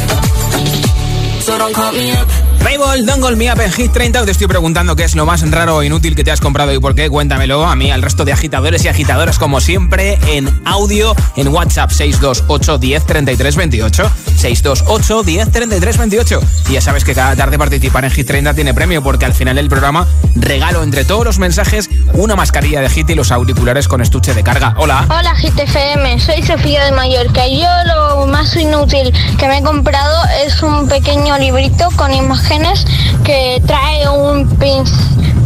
So 1.45 1.51
don't 1.61 1.75
call 1.79 1.91
me 1.99 2.07
up. 2.19 2.54
Fable, 2.65 3.03
Don't 3.03 3.21
Call 3.21 3.37
Me 3.37 3.45
en 3.45 3.71
Hit 3.71 3.91
30. 3.91 4.25
Te 4.25 4.31
estoy 4.31 4.47
preguntando 4.47 4.95
qué 4.95 5.03
es 5.03 5.15
lo 5.15 5.27
más 5.27 5.47
raro 5.51 5.75
o 5.75 5.83
inútil 5.83 6.15
que 6.15 6.23
te 6.23 6.31
has 6.31 6.41
comprado 6.41 6.73
y 6.73 6.79
por 6.79 6.95
qué. 6.95 7.11
Cuéntamelo 7.11 7.63
a 7.63 7.75
mí, 7.75 7.91
al 7.91 8.01
resto 8.01 8.25
de 8.25 8.33
agitadores 8.33 8.83
y 8.85 8.87
agitadoras, 8.87 9.37
como 9.37 9.61
siempre, 9.61 10.17
en 10.29 10.49
audio, 10.65 11.15
en 11.35 11.49
WhatsApp 11.49 11.91
628 11.91 12.79
10 12.79 13.05
33 13.05 13.55
28. 13.55 14.11
628 14.35 15.23
10 15.23 15.51
33 15.51 15.97
28. 15.99 16.39
Y 16.69 16.73
ya 16.73 16.81
sabes 16.81 17.03
que 17.03 17.13
cada 17.13 17.35
tarde 17.35 17.59
participar 17.59 18.03
en 18.03 18.09
Hit 18.09 18.25
30 18.25 18.55
tiene 18.55 18.73
premio, 18.73 19.03
porque 19.03 19.25
al 19.25 19.35
final 19.35 19.57
del 19.57 19.69
programa 19.69 20.07
regalo 20.35 20.81
entre 20.81 21.05
todos 21.05 21.23
los 21.23 21.37
mensajes 21.37 21.89
una 22.13 22.35
mascarilla 22.35 22.81
de 22.81 22.89
Hit 22.89 23.09
y 23.11 23.15
los 23.15 23.31
auriculares 23.31 23.87
con 23.87 24.01
estuche 24.01 24.33
de 24.33 24.43
carga. 24.43 24.73
Hola. 24.77 25.05
Hola 25.09 25.35
GTFM, 25.35 26.19
soy 26.19 26.41
Sofía 26.41 26.85
de 26.85 26.91
Mallorca 26.93 27.47
yo 27.47 27.67
lo 27.85 28.27
más 28.27 28.55
inútil 28.55 29.13
que 29.37 29.47
me 29.47 29.59
he 29.59 29.63
comprado 29.63 30.23
es 30.45 30.61
un 30.63 30.87
pequeño 30.87 31.37
librito 31.37 31.89
con 31.95 32.11
imágenes 32.55 32.85
que 33.23 33.61
trae 33.65 34.07
un 34.09 34.47
pin, 34.57 34.83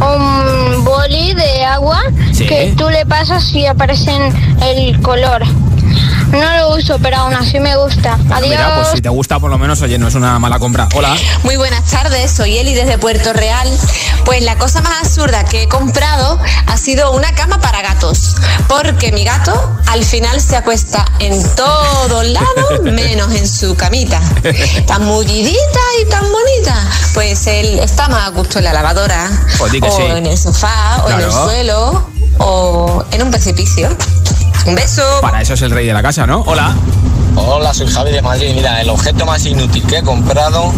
un 0.00 0.84
boli 0.84 1.34
de 1.34 1.64
agua 1.64 2.00
Sí. 2.32 2.46
que 2.46 2.74
tú 2.76 2.88
le 2.88 3.04
pasas 3.06 3.52
y 3.52 3.66
aparece 3.66 4.12
en 4.12 4.32
el 4.62 5.00
color. 5.00 5.42
No 6.32 6.56
lo 6.56 6.76
uso, 6.76 6.98
pero 7.02 7.16
aún 7.18 7.34
así 7.34 7.58
me 7.58 7.76
gusta. 7.76 8.14
Adiós. 8.30 8.48
Mira, 8.50 8.74
pues 8.76 8.88
si 8.94 9.00
te 9.00 9.08
gusta, 9.08 9.38
por 9.40 9.50
lo 9.50 9.58
menos, 9.58 9.82
oye, 9.82 9.98
no 9.98 10.08
es 10.08 10.14
una 10.14 10.38
mala 10.38 10.58
compra. 10.58 10.88
Hola. 10.94 11.16
Muy 11.42 11.56
buenas 11.56 11.84
tardes, 11.90 12.30
soy 12.30 12.56
Eli 12.58 12.74
desde 12.74 12.98
Puerto 12.98 13.32
Real. 13.32 13.68
Pues 14.24 14.42
la 14.42 14.56
cosa 14.56 14.80
más 14.80 14.92
absurda 15.02 15.44
que 15.44 15.64
he 15.64 15.68
comprado 15.68 16.38
ha 16.66 16.76
sido 16.76 17.12
una 17.12 17.32
cama 17.34 17.60
para 17.60 17.82
gatos, 17.82 18.36
porque 18.68 19.10
mi 19.12 19.24
gato 19.24 19.52
al 19.88 20.04
final 20.04 20.40
se 20.40 20.56
acuesta 20.56 21.04
en 21.18 21.42
todos 21.56 22.26
lados 22.26 22.80
menos 22.84 23.32
en 23.34 23.48
su 23.48 23.74
camita. 23.74 24.20
Tan 24.86 25.04
mullidita 25.04 25.80
y 26.00 26.08
tan 26.08 26.22
bonita. 26.30 26.76
Pues 27.14 27.46
él 27.48 27.78
está 27.80 28.08
más 28.08 28.28
a 28.28 28.30
gusto 28.30 28.58
en 28.58 28.64
la 28.64 28.72
lavadora, 28.72 29.28
Pues 29.58 29.72
o 29.82 29.96
sí. 29.96 30.02
en 30.02 30.26
el 30.26 30.38
sofá, 30.38 31.02
o 31.04 31.10
en 31.10 31.20
el 31.20 31.32
suelo, 31.32 32.08
o 32.38 33.04
en 33.10 33.22
un 33.22 33.30
precipicio. 33.32 33.88
Un 34.66 34.74
beso. 34.74 35.02
Para 35.20 35.40
eso 35.40 35.54
es 35.54 35.62
el 35.62 35.70
rey 35.70 35.86
de 35.86 35.92
la 35.92 36.02
casa, 36.02 36.26
¿no? 36.26 36.42
Hola. 36.46 36.74
Hola, 37.46 37.74
soy 37.74 37.86
Javi 37.88 38.12
de 38.12 38.22
Madrid. 38.22 38.52
Mira, 38.54 38.80
el 38.80 38.88
objeto 38.90 39.24
más 39.26 39.44
inútil 39.46 39.82
que 39.86 39.98
he 39.98 40.02
comprado 40.02 40.72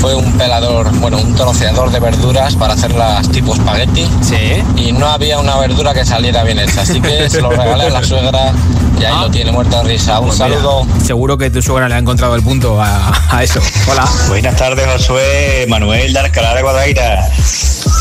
fue 0.00 0.14
un 0.14 0.32
pelador, 0.38 0.90
bueno, 0.98 1.18
un 1.18 1.34
troceador 1.34 1.90
de 1.90 1.98
verduras 2.00 2.54
para 2.56 2.74
hacerlas 2.74 3.28
tipo 3.30 3.54
espagueti. 3.54 4.06
Sí. 4.22 4.62
Y 4.76 4.92
no 4.92 5.06
había 5.08 5.38
una 5.38 5.56
verdura 5.56 5.92
que 5.94 6.04
saliera 6.04 6.44
bien 6.44 6.58
hecha, 6.60 6.82
así 6.82 7.00
que 7.00 7.28
se 7.30 7.40
lo 7.40 7.50
regalé 7.50 7.84
a 7.84 7.90
la 7.90 8.04
suegra 8.04 8.52
y 9.00 9.04
ahí 9.04 9.14
lo 9.20 9.30
tiene 9.30 9.50
muerto 9.52 9.78
de 9.82 9.84
risa. 9.84 10.20
Un 10.20 10.28
Pues 10.28 10.40
mira, 10.40 10.56
saludo. 10.56 10.86
seguro 11.04 11.38
que 11.38 11.50
tu 11.50 11.62
suegra 11.62 11.88
le 11.88 11.94
ha 11.94 11.98
encontrado 11.98 12.34
el 12.36 12.42
punto 12.42 12.80
a, 12.80 13.12
a 13.30 13.42
eso. 13.42 13.60
Hola. 13.90 14.04
Buenas 14.28 14.56
tardes, 14.56 14.86
Josué, 14.86 15.66
Manuel 15.68 16.12
de 16.12 16.18
Alcalá 16.20 16.54
de 16.54 16.62
Guadaira. 16.62 17.28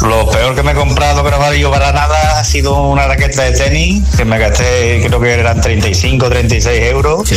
Lo 0.03 0.29
peor 0.29 0.53
que 0.53 0.61
me 0.61 0.73
he 0.73 0.75
comprado 0.75 1.23
que 1.23 1.31
no 1.31 1.37
me 1.39 1.45
ha 1.45 1.47
valido 1.49 1.71
para 1.71 1.91
nada 1.91 2.39
ha 2.39 2.43
sido 2.43 2.79
una 2.83 3.07
raqueta 3.07 3.43
de 3.43 3.51
tenis 3.53 4.03
que 4.15 4.25
me 4.25 4.37
gasté, 4.37 5.01
creo 5.07 5.19
que 5.19 5.33
eran 5.33 5.59
35, 5.59 6.29
36 6.29 6.81
euros. 6.91 7.27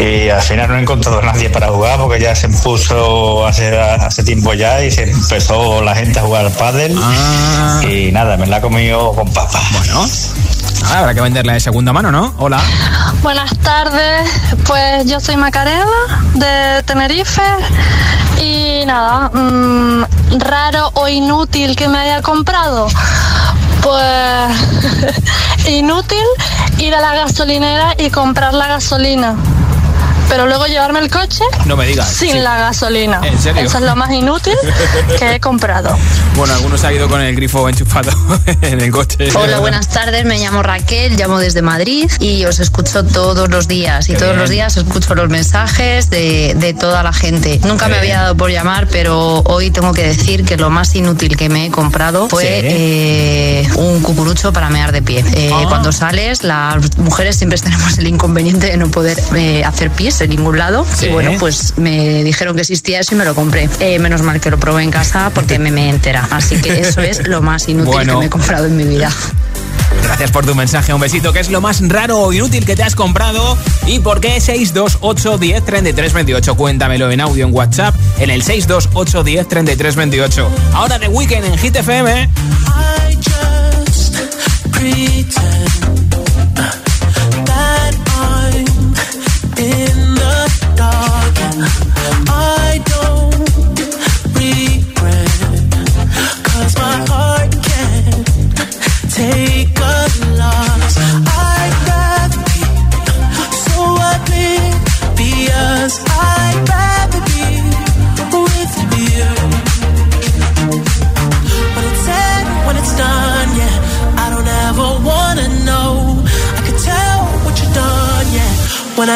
Y 0.00 0.30
al 0.30 0.40
final 0.40 0.68
no 0.68 0.78
he 0.78 0.80
encontrado 0.80 1.18
a 1.18 1.22
nadie 1.22 1.50
para 1.50 1.68
jugar 1.68 1.98
porque 1.98 2.18
ya 2.18 2.34
se 2.34 2.48
puso 2.48 3.46
hace, 3.46 3.78
hace 3.78 4.24
tiempo 4.24 4.54
ya 4.54 4.82
y 4.82 4.90
se 4.90 5.10
empezó 5.10 5.82
la 5.82 5.94
gente 5.94 6.18
a 6.18 6.22
jugar 6.22 6.46
al 6.46 6.52
pádel. 6.52 6.98
Y 7.86 8.10
nada, 8.10 8.38
me 8.38 8.46
la 8.46 8.58
he 8.58 8.60
comido 8.62 9.12
con 9.12 9.30
papas. 9.30 9.62
Bueno. 9.72 10.06
Ah, 10.86 11.00
habrá 11.00 11.12
que 11.12 11.20
venderla 11.20 11.52
de 11.52 11.60
segunda 11.60 11.92
mano, 11.92 12.10
¿no? 12.10 12.34
Hola. 12.38 12.58
Buenas 13.22 13.50
tardes, 13.58 14.30
pues 14.66 15.04
yo 15.04 15.20
soy 15.20 15.36
Macarena 15.36 15.84
de 16.32 16.82
Tenerife 16.84 17.42
y 18.40 18.86
nada, 18.86 19.28
mm, 19.34 20.04
raro 20.38 20.92
o 20.94 21.08
inútil 21.08 21.76
que 21.76 21.88
me 21.88 21.98
haya 21.98 22.22
comprado. 22.22 22.88
Pues 23.82 25.66
inútil 25.66 26.24
ir 26.78 26.94
a 26.94 27.02
la 27.02 27.14
gasolinera 27.14 27.94
y 27.98 28.08
comprar 28.08 28.54
la 28.54 28.66
gasolina. 28.66 29.36
Pero 30.30 30.46
luego 30.46 30.66
llevarme 30.66 31.00
el 31.00 31.10
coche 31.10 31.44
No 31.66 31.76
me 31.76 31.86
digas. 31.86 32.08
sin 32.08 32.32
Sí. 32.32 32.38
la 32.38 32.56
gasolina. 32.58 33.20
¿En 33.24 33.38
serio? 33.38 33.62
Eso 33.62 33.78
es 33.78 33.84
lo 33.84 33.96
más 33.96 34.10
inútil 34.12 34.54
que 35.18 35.34
he 35.34 35.40
comprado. 35.40 35.94
Bueno, 36.36 36.54
algunos 36.54 36.82
ha 36.84 36.92
ido 36.92 37.08
con 37.08 37.20
el 37.20 37.34
grifo 37.34 37.68
enchufado 37.68 38.10
en 38.62 38.80
el 38.80 38.90
coche. 38.90 39.28
Hola, 39.34 39.58
buenas 39.58 39.88
tardes. 39.88 40.24
Me 40.24 40.38
llamo 40.38 40.62
Raquel, 40.62 41.16
llamo 41.16 41.38
desde 41.40 41.60
Madrid 41.62 42.10
y 42.20 42.44
os 42.44 42.60
escucho 42.60 43.04
todos 43.04 43.50
los 43.50 43.66
días. 43.68 44.08
Y 44.08 44.12
Qué 44.12 44.18
todos 44.18 44.30
bien. 44.32 44.40
los 44.40 44.50
días 44.50 44.76
escucho 44.76 45.14
los 45.14 45.28
mensajes 45.28 46.08
de, 46.10 46.54
de 46.56 46.74
toda 46.74 47.02
la 47.02 47.12
gente. 47.12 47.60
Nunca 47.64 47.88
me 47.88 47.96
había 47.98 48.20
dado 48.22 48.36
por 48.36 48.50
llamar, 48.50 48.86
pero 48.88 49.40
hoy 49.40 49.70
tengo 49.70 49.92
que 49.92 50.06
decir 50.06 50.44
que 50.44 50.56
lo 50.56 50.70
más 50.70 50.94
inútil 50.94 51.36
que 51.36 51.48
me 51.48 51.66
he 51.66 51.70
comprado 51.70 52.28
fue 52.28 52.42
Sí. 52.42 52.66
eh, 52.70 53.68
un 53.74 54.00
cucurucho 54.00 54.52
para 54.52 54.70
mear 54.70 54.92
de 54.92 55.02
pie. 55.02 55.24
Eh, 55.34 55.50
Ah. 55.52 55.64
Cuando 55.68 55.90
sales, 55.92 56.44
las 56.44 56.96
mujeres 56.98 57.36
siempre 57.36 57.58
tenemos 57.62 57.98
el 57.98 58.06
inconveniente 58.06 58.68
de 58.68 58.76
no 58.76 58.88
poder 58.90 59.20
eh, 59.34 59.64
hacer 59.64 59.90
pis 59.90 60.19
en 60.20 60.30
ningún 60.30 60.58
lado. 60.58 60.86
Sí. 60.94 61.06
Y 61.06 61.08
bueno, 61.10 61.32
pues 61.38 61.74
me 61.76 62.22
dijeron 62.24 62.54
que 62.54 62.62
existía 62.62 63.00
eso 63.00 63.14
y 63.14 63.18
me 63.18 63.24
lo 63.24 63.34
compré. 63.34 63.68
Eh, 63.80 63.98
menos 63.98 64.22
mal 64.22 64.40
que 64.40 64.50
lo 64.50 64.58
probé 64.58 64.82
en 64.82 64.90
casa 64.90 65.30
porque 65.34 65.58
me 65.58 65.70
me 65.70 65.88
entera. 65.88 66.26
Así 66.30 66.56
que 66.56 66.80
eso 66.80 67.00
es 67.00 67.26
lo 67.28 67.42
más 67.42 67.68
inútil 67.68 67.92
Bueno. 67.92 68.14
que 68.14 68.18
me 68.20 68.26
he 68.26 68.30
comprado 68.30 68.66
en 68.66 68.76
mi 68.76 68.84
vida. 68.84 69.10
Gracias 70.04 70.30
por 70.30 70.44
tu 70.46 70.54
mensaje, 70.54 70.92
un 70.94 71.00
besito. 71.00 71.32
¿Qué 71.32 71.40
es 71.40 71.50
lo 71.50 71.60
más 71.60 71.86
raro 71.88 72.18
o 72.18 72.32
inútil 72.32 72.64
que 72.64 72.74
te 72.76 72.82
has 72.82 72.94
comprado? 72.94 73.56
¿Y 73.86 74.00
por 74.00 74.20
qué 74.20 74.40
628 74.40 75.38
10 75.38 75.64
33 75.64 76.12
28? 76.12 76.54
Cuéntamelo 76.56 77.10
en 77.10 77.20
audio 77.20 77.46
en 77.46 77.54
WhatsApp 77.54 77.94
en 78.18 78.30
el 78.30 78.42
628 78.42 79.22
10 79.24 79.48
33 79.48 79.96
28. 79.96 80.50
Ahora 80.74 80.98
de 80.98 81.08
Weekend 81.08 81.44
en 81.46 81.58
Hit 81.58 81.76
FM. 81.76 82.22
I 82.22 83.16
just 83.16 84.16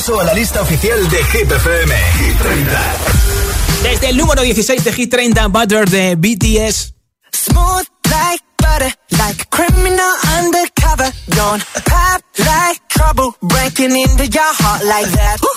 repaso 0.00 0.20
a 0.20 0.24
la 0.24 0.32
lista 0.32 0.62
oficial 0.62 1.08
de 1.10 1.24
Hit 1.24 1.50
FM. 1.50 1.94
Hit 2.18 2.38
30. 2.38 2.80
Desde 3.82 4.08
el 4.08 4.16
número 4.16 4.42
16 4.42 4.82
de 4.84 4.92
Hit 4.92 5.10
30, 5.10 5.48
Butter 5.48 5.88
de 5.88 6.16
BTS. 6.16 6.94
Smooth 7.32 7.86
like 8.04 8.42
butter, 8.56 8.94
like 9.10 9.42
a 9.42 9.46
criminal 9.50 10.12
undercover. 10.38 11.12
Don't 11.28 11.62
pop 11.84 12.22
like 12.38 12.80
trouble, 12.88 13.34
breaking 13.42 13.94
into 13.96 14.26
your 14.26 14.52
heart 14.58 14.84
like 14.84 15.10
that. 15.12 15.49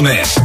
Comex. 0.00 0.39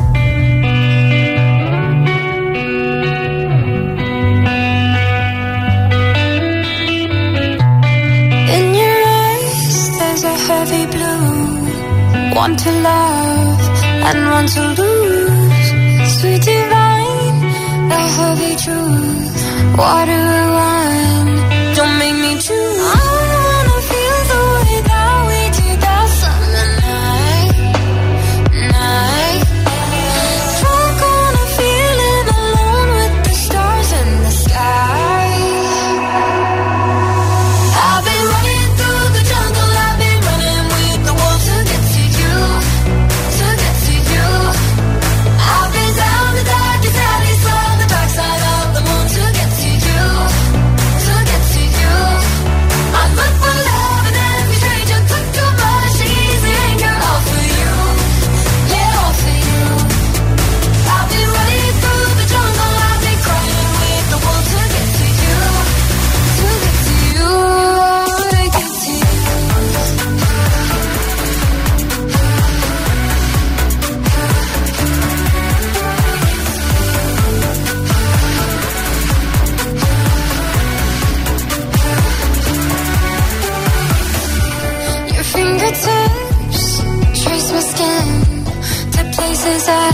places 89.46 89.70
I 89.70 89.85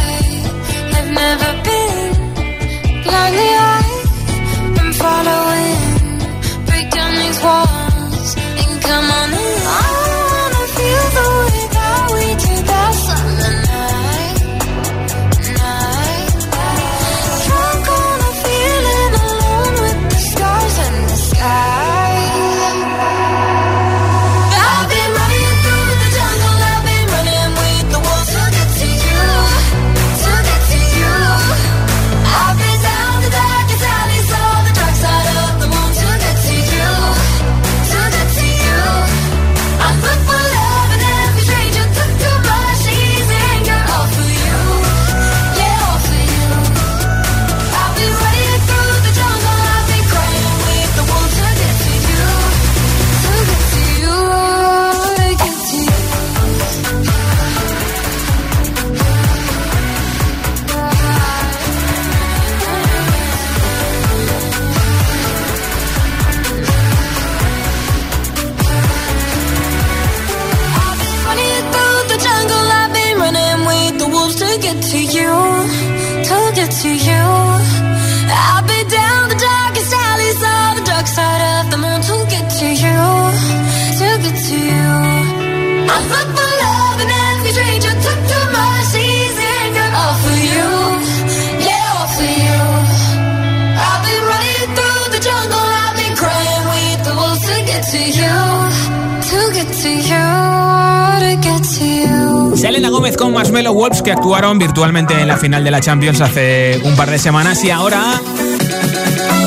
Que 104.00 104.12
actuaron 104.12 104.58
virtualmente 104.58 105.14
en 105.20 105.28
la 105.28 105.38
final 105.38 105.64
de 105.64 105.70
la 105.70 105.80
Champions 105.80 106.22
hace 106.22 106.80
un 106.84 106.96
par 106.96 107.12
de 107.12 107.20
semanas 107.20 107.64
y 107.64 107.70
ahora 107.70 108.20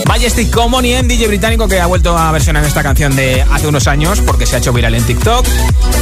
Majestic 0.07 0.51
Common 0.51 0.85
y 0.85 0.93
en 0.93 1.09
DJ 1.09 1.27
británico 1.27 1.67
que 1.67 1.81
ha 1.81 1.87
vuelto 1.87 2.17
a 2.17 2.31
versionar 2.31 2.63
esta 2.63 2.85
canción 2.85 3.17
de 3.17 3.43
hace 3.43 3.67
unos 3.67 3.89
años 3.89 4.21
porque 4.21 4.47
se 4.47 4.55
ha 4.55 4.59
hecho 4.61 4.73
viral 4.73 4.95
en 4.95 5.03
TikTok, 5.03 5.45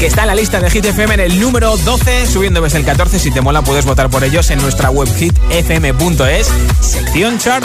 que 0.01 0.07
está 0.07 0.23
en 0.23 0.27
la 0.27 0.35
lista 0.35 0.61
de 0.61 0.69
Hit 0.71 0.85
FM 0.85 1.15
en 1.15 1.21
el 1.21 1.41
número 1.41 1.75
12, 1.79 2.27
subiendo 2.27 2.61
desde 2.61 2.77
el 2.79 2.85
14. 2.85 3.19
Si 3.19 3.31
te 3.31 3.41
mola, 3.41 3.63
puedes 3.63 3.87
votar 3.87 4.11
por 4.11 4.23
ellos 4.23 4.51
en 4.51 4.61
nuestra 4.61 4.91
web 4.91 5.09
hitfm.es, 5.09 6.51
sección 6.81 7.39
chart. 7.39 7.65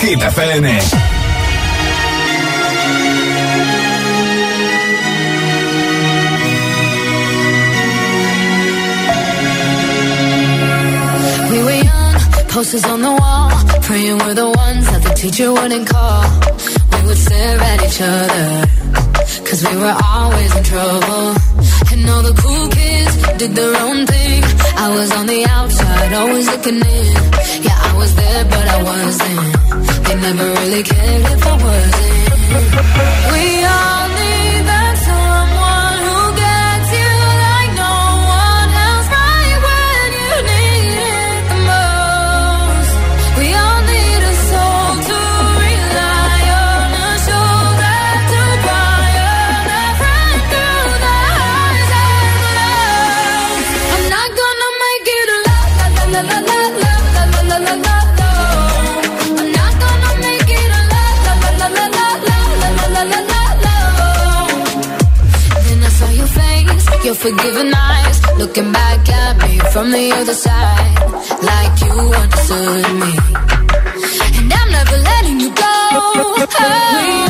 Hit 0.00 0.20
FM. 0.20 0.62
We 11.50 11.58
were 11.64 11.70
young, 11.82 12.14
posters 12.48 12.84
on 12.84 13.00
the 13.02 13.10
wall, 13.10 13.50
praying 13.82 14.18
we're 14.18 14.34
the 14.34 14.50
ones 14.50 14.84
that 14.86 15.02
the 15.02 15.14
teacher 15.14 15.52
wouldn't 15.52 15.88
call. 15.88 15.97
From 69.78 69.92
the 69.92 70.10
other 70.10 70.34
side, 70.34 70.98
like 71.50 71.80
you 71.84 71.92
understood 72.22 72.86
me. 73.02 73.12
And 74.38 74.52
I'm 74.52 74.70
never 74.72 74.96
letting 75.10 75.38
you 75.38 75.50
go. 75.54 75.74
We 76.36 77.27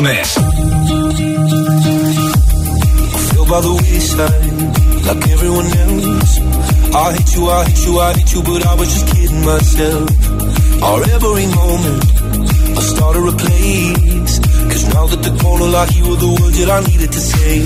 Gómez. 0.00 0.32
feel 3.28 3.44
by 3.44 3.60
the 3.60 3.74
wayside 3.82 4.52
like 5.06 5.28
everyone 5.28 5.66
else. 5.66 6.32
I 6.94 7.12
hate 7.12 7.34
you, 7.36 7.50
I 7.50 7.64
hate 7.64 7.84
you, 7.84 8.00
I 8.00 8.12
hate 8.14 8.32
you, 8.32 8.42
but 8.42 8.66
I 8.66 8.74
was 8.76 8.88
just 8.94 9.06
kidding 9.12 9.44
myself. 9.44 10.08
Our 10.82 11.02
every 11.16 11.46
moment, 11.60 12.02
I 12.78 12.82
started 12.92 13.28
a 13.28 13.36
place. 13.44 14.38
Cause 14.70 14.84
now 14.94 15.06
that 15.06 15.22
the 15.22 15.32
corner 15.42 15.66
like 15.66 15.94
you 15.94 16.08
were 16.08 16.16
the 16.16 16.32
words 16.40 16.56
that 16.60 16.70
I 16.70 16.80
needed 16.88 17.12
to 17.12 17.20
say. 17.20 17.60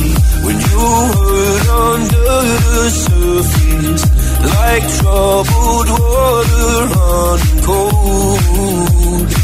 When 0.44 0.56
you 0.68 0.82
hurt 1.14 1.66
under 1.86 2.34
the 2.74 2.90
surface, 3.06 4.04
like 4.54 4.84
troubled 4.98 5.88
water 6.02 6.78
running 6.98 7.62
cold. 7.62 9.43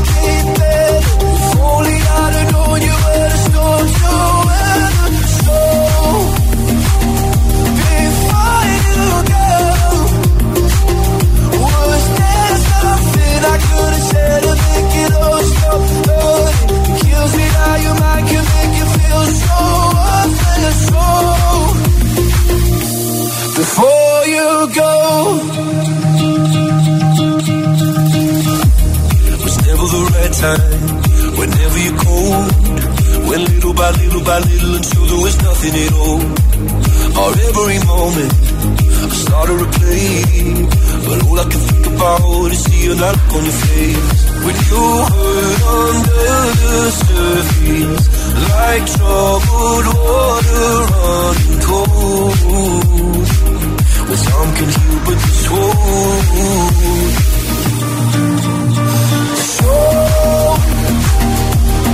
before 23.61 24.25
you 24.35 24.47
go, 24.75 24.93
was 29.43 29.57
never 29.67 29.85
the 29.95 30.03
right 30.13 30.33
time. 30.45 30.81
Whenever 31.39 31.77
you're 31.85 31.99
cold, 32.05 32.47
little 33.49 33.73
by 33.73 33.89
little 33.91 34.23
by 34.23 34.39
little 34.39 34.75
until 34.75 35.05
there 35.05 35.21
was 35.25 35.35
nothing 35.41 35.73
at 35.85 35.93
all. 35.93 36.21
Our 37.21 37.33
every 37.47 37.79
moment, 37.91 38.31
started 39.23 39.57
to 39.59 39.67
play, 39.79 40.11
that 42.89 43.15
look 43.15 43.33
on 43.35 43.43
your 43.43 43.53
face. 43.53 44.21
When 44.45 44.55
you 44.69 44.85
hurt 45.11 45.61
under 45.79 46.37
the 46.61 46.77
surface, 47.01 48.05
like 48.49 48.83
troubled 48.95 49.87
water 50.01 50.71
running 50.91 51.61
cold. 51.69 52.39
Well, 54.07 54.21
some 54.27 54.51
can 54.57 54.69
heal, 54.75 54.97
but 55.05 55.17
this 55.25 55.43
won't. 55.51 56.21
So, 59.57 59.75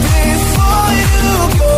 before 0.08 0.92
you 1.00 1.38
go, 1.60 1.77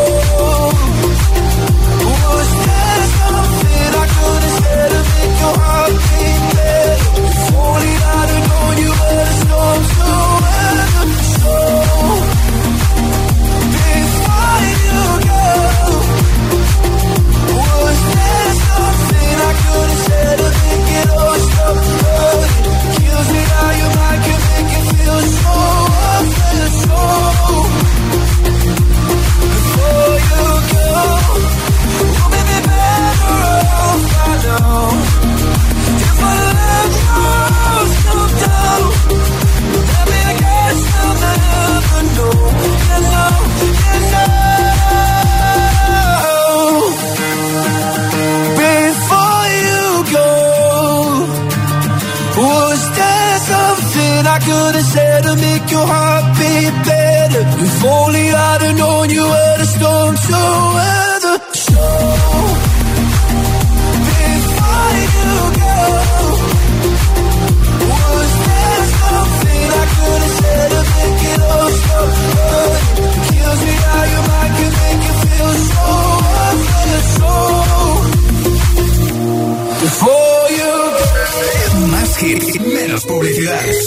Oh. 27.02 27.39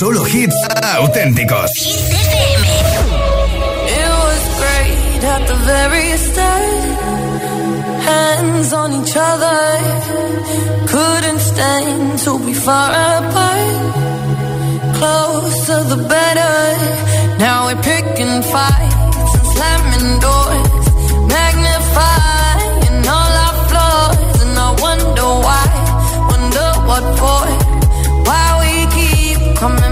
Solo 0.03 0.25
hits 0.25 0.57
auténticos. 0.99 1.71
It 3.99 4.11
was 4.25 4.43
great 4.61 5.23
at 5.35 5.43
the 5.47 5.55
very 5.73 6.09
start. 6.27 6.99
Hands 8.11 8.73
on 8.73 8.89
each 9.01 9.15
other. 9.15 9.61
Couldn't 10.93 11.39
stand 11.39 12.19
to 12.25 12.33
be 12.45 12.53
far 12.53 12.91
apart. 12.91 13.79
Closer 14.99 15.81
the 15.93 16.01
better. 16.15 16.57
Now 17.39 17.67
we're 17.67 17.83
picking 17.93 18.43
fights 18.55 19.33
and 19.39 19.47
slamming 19.55 20.11
doors. 20.27 20.85
Magnifying 21.37 23.07
all 23.17 23.35
our 23.47 23.57
flaws. 23.71 24.35
And 24.43 24.55
I 24.67 24.71
wonder 24.87 25.29
why. 25.47 25.67
Wonder 26.33 26.69
what 26.89 27.05
for. 27.21 27.45
Why 28.27 28.47
we 28.63 28.73
keep 28.97 29.39
coming 29.63 29.92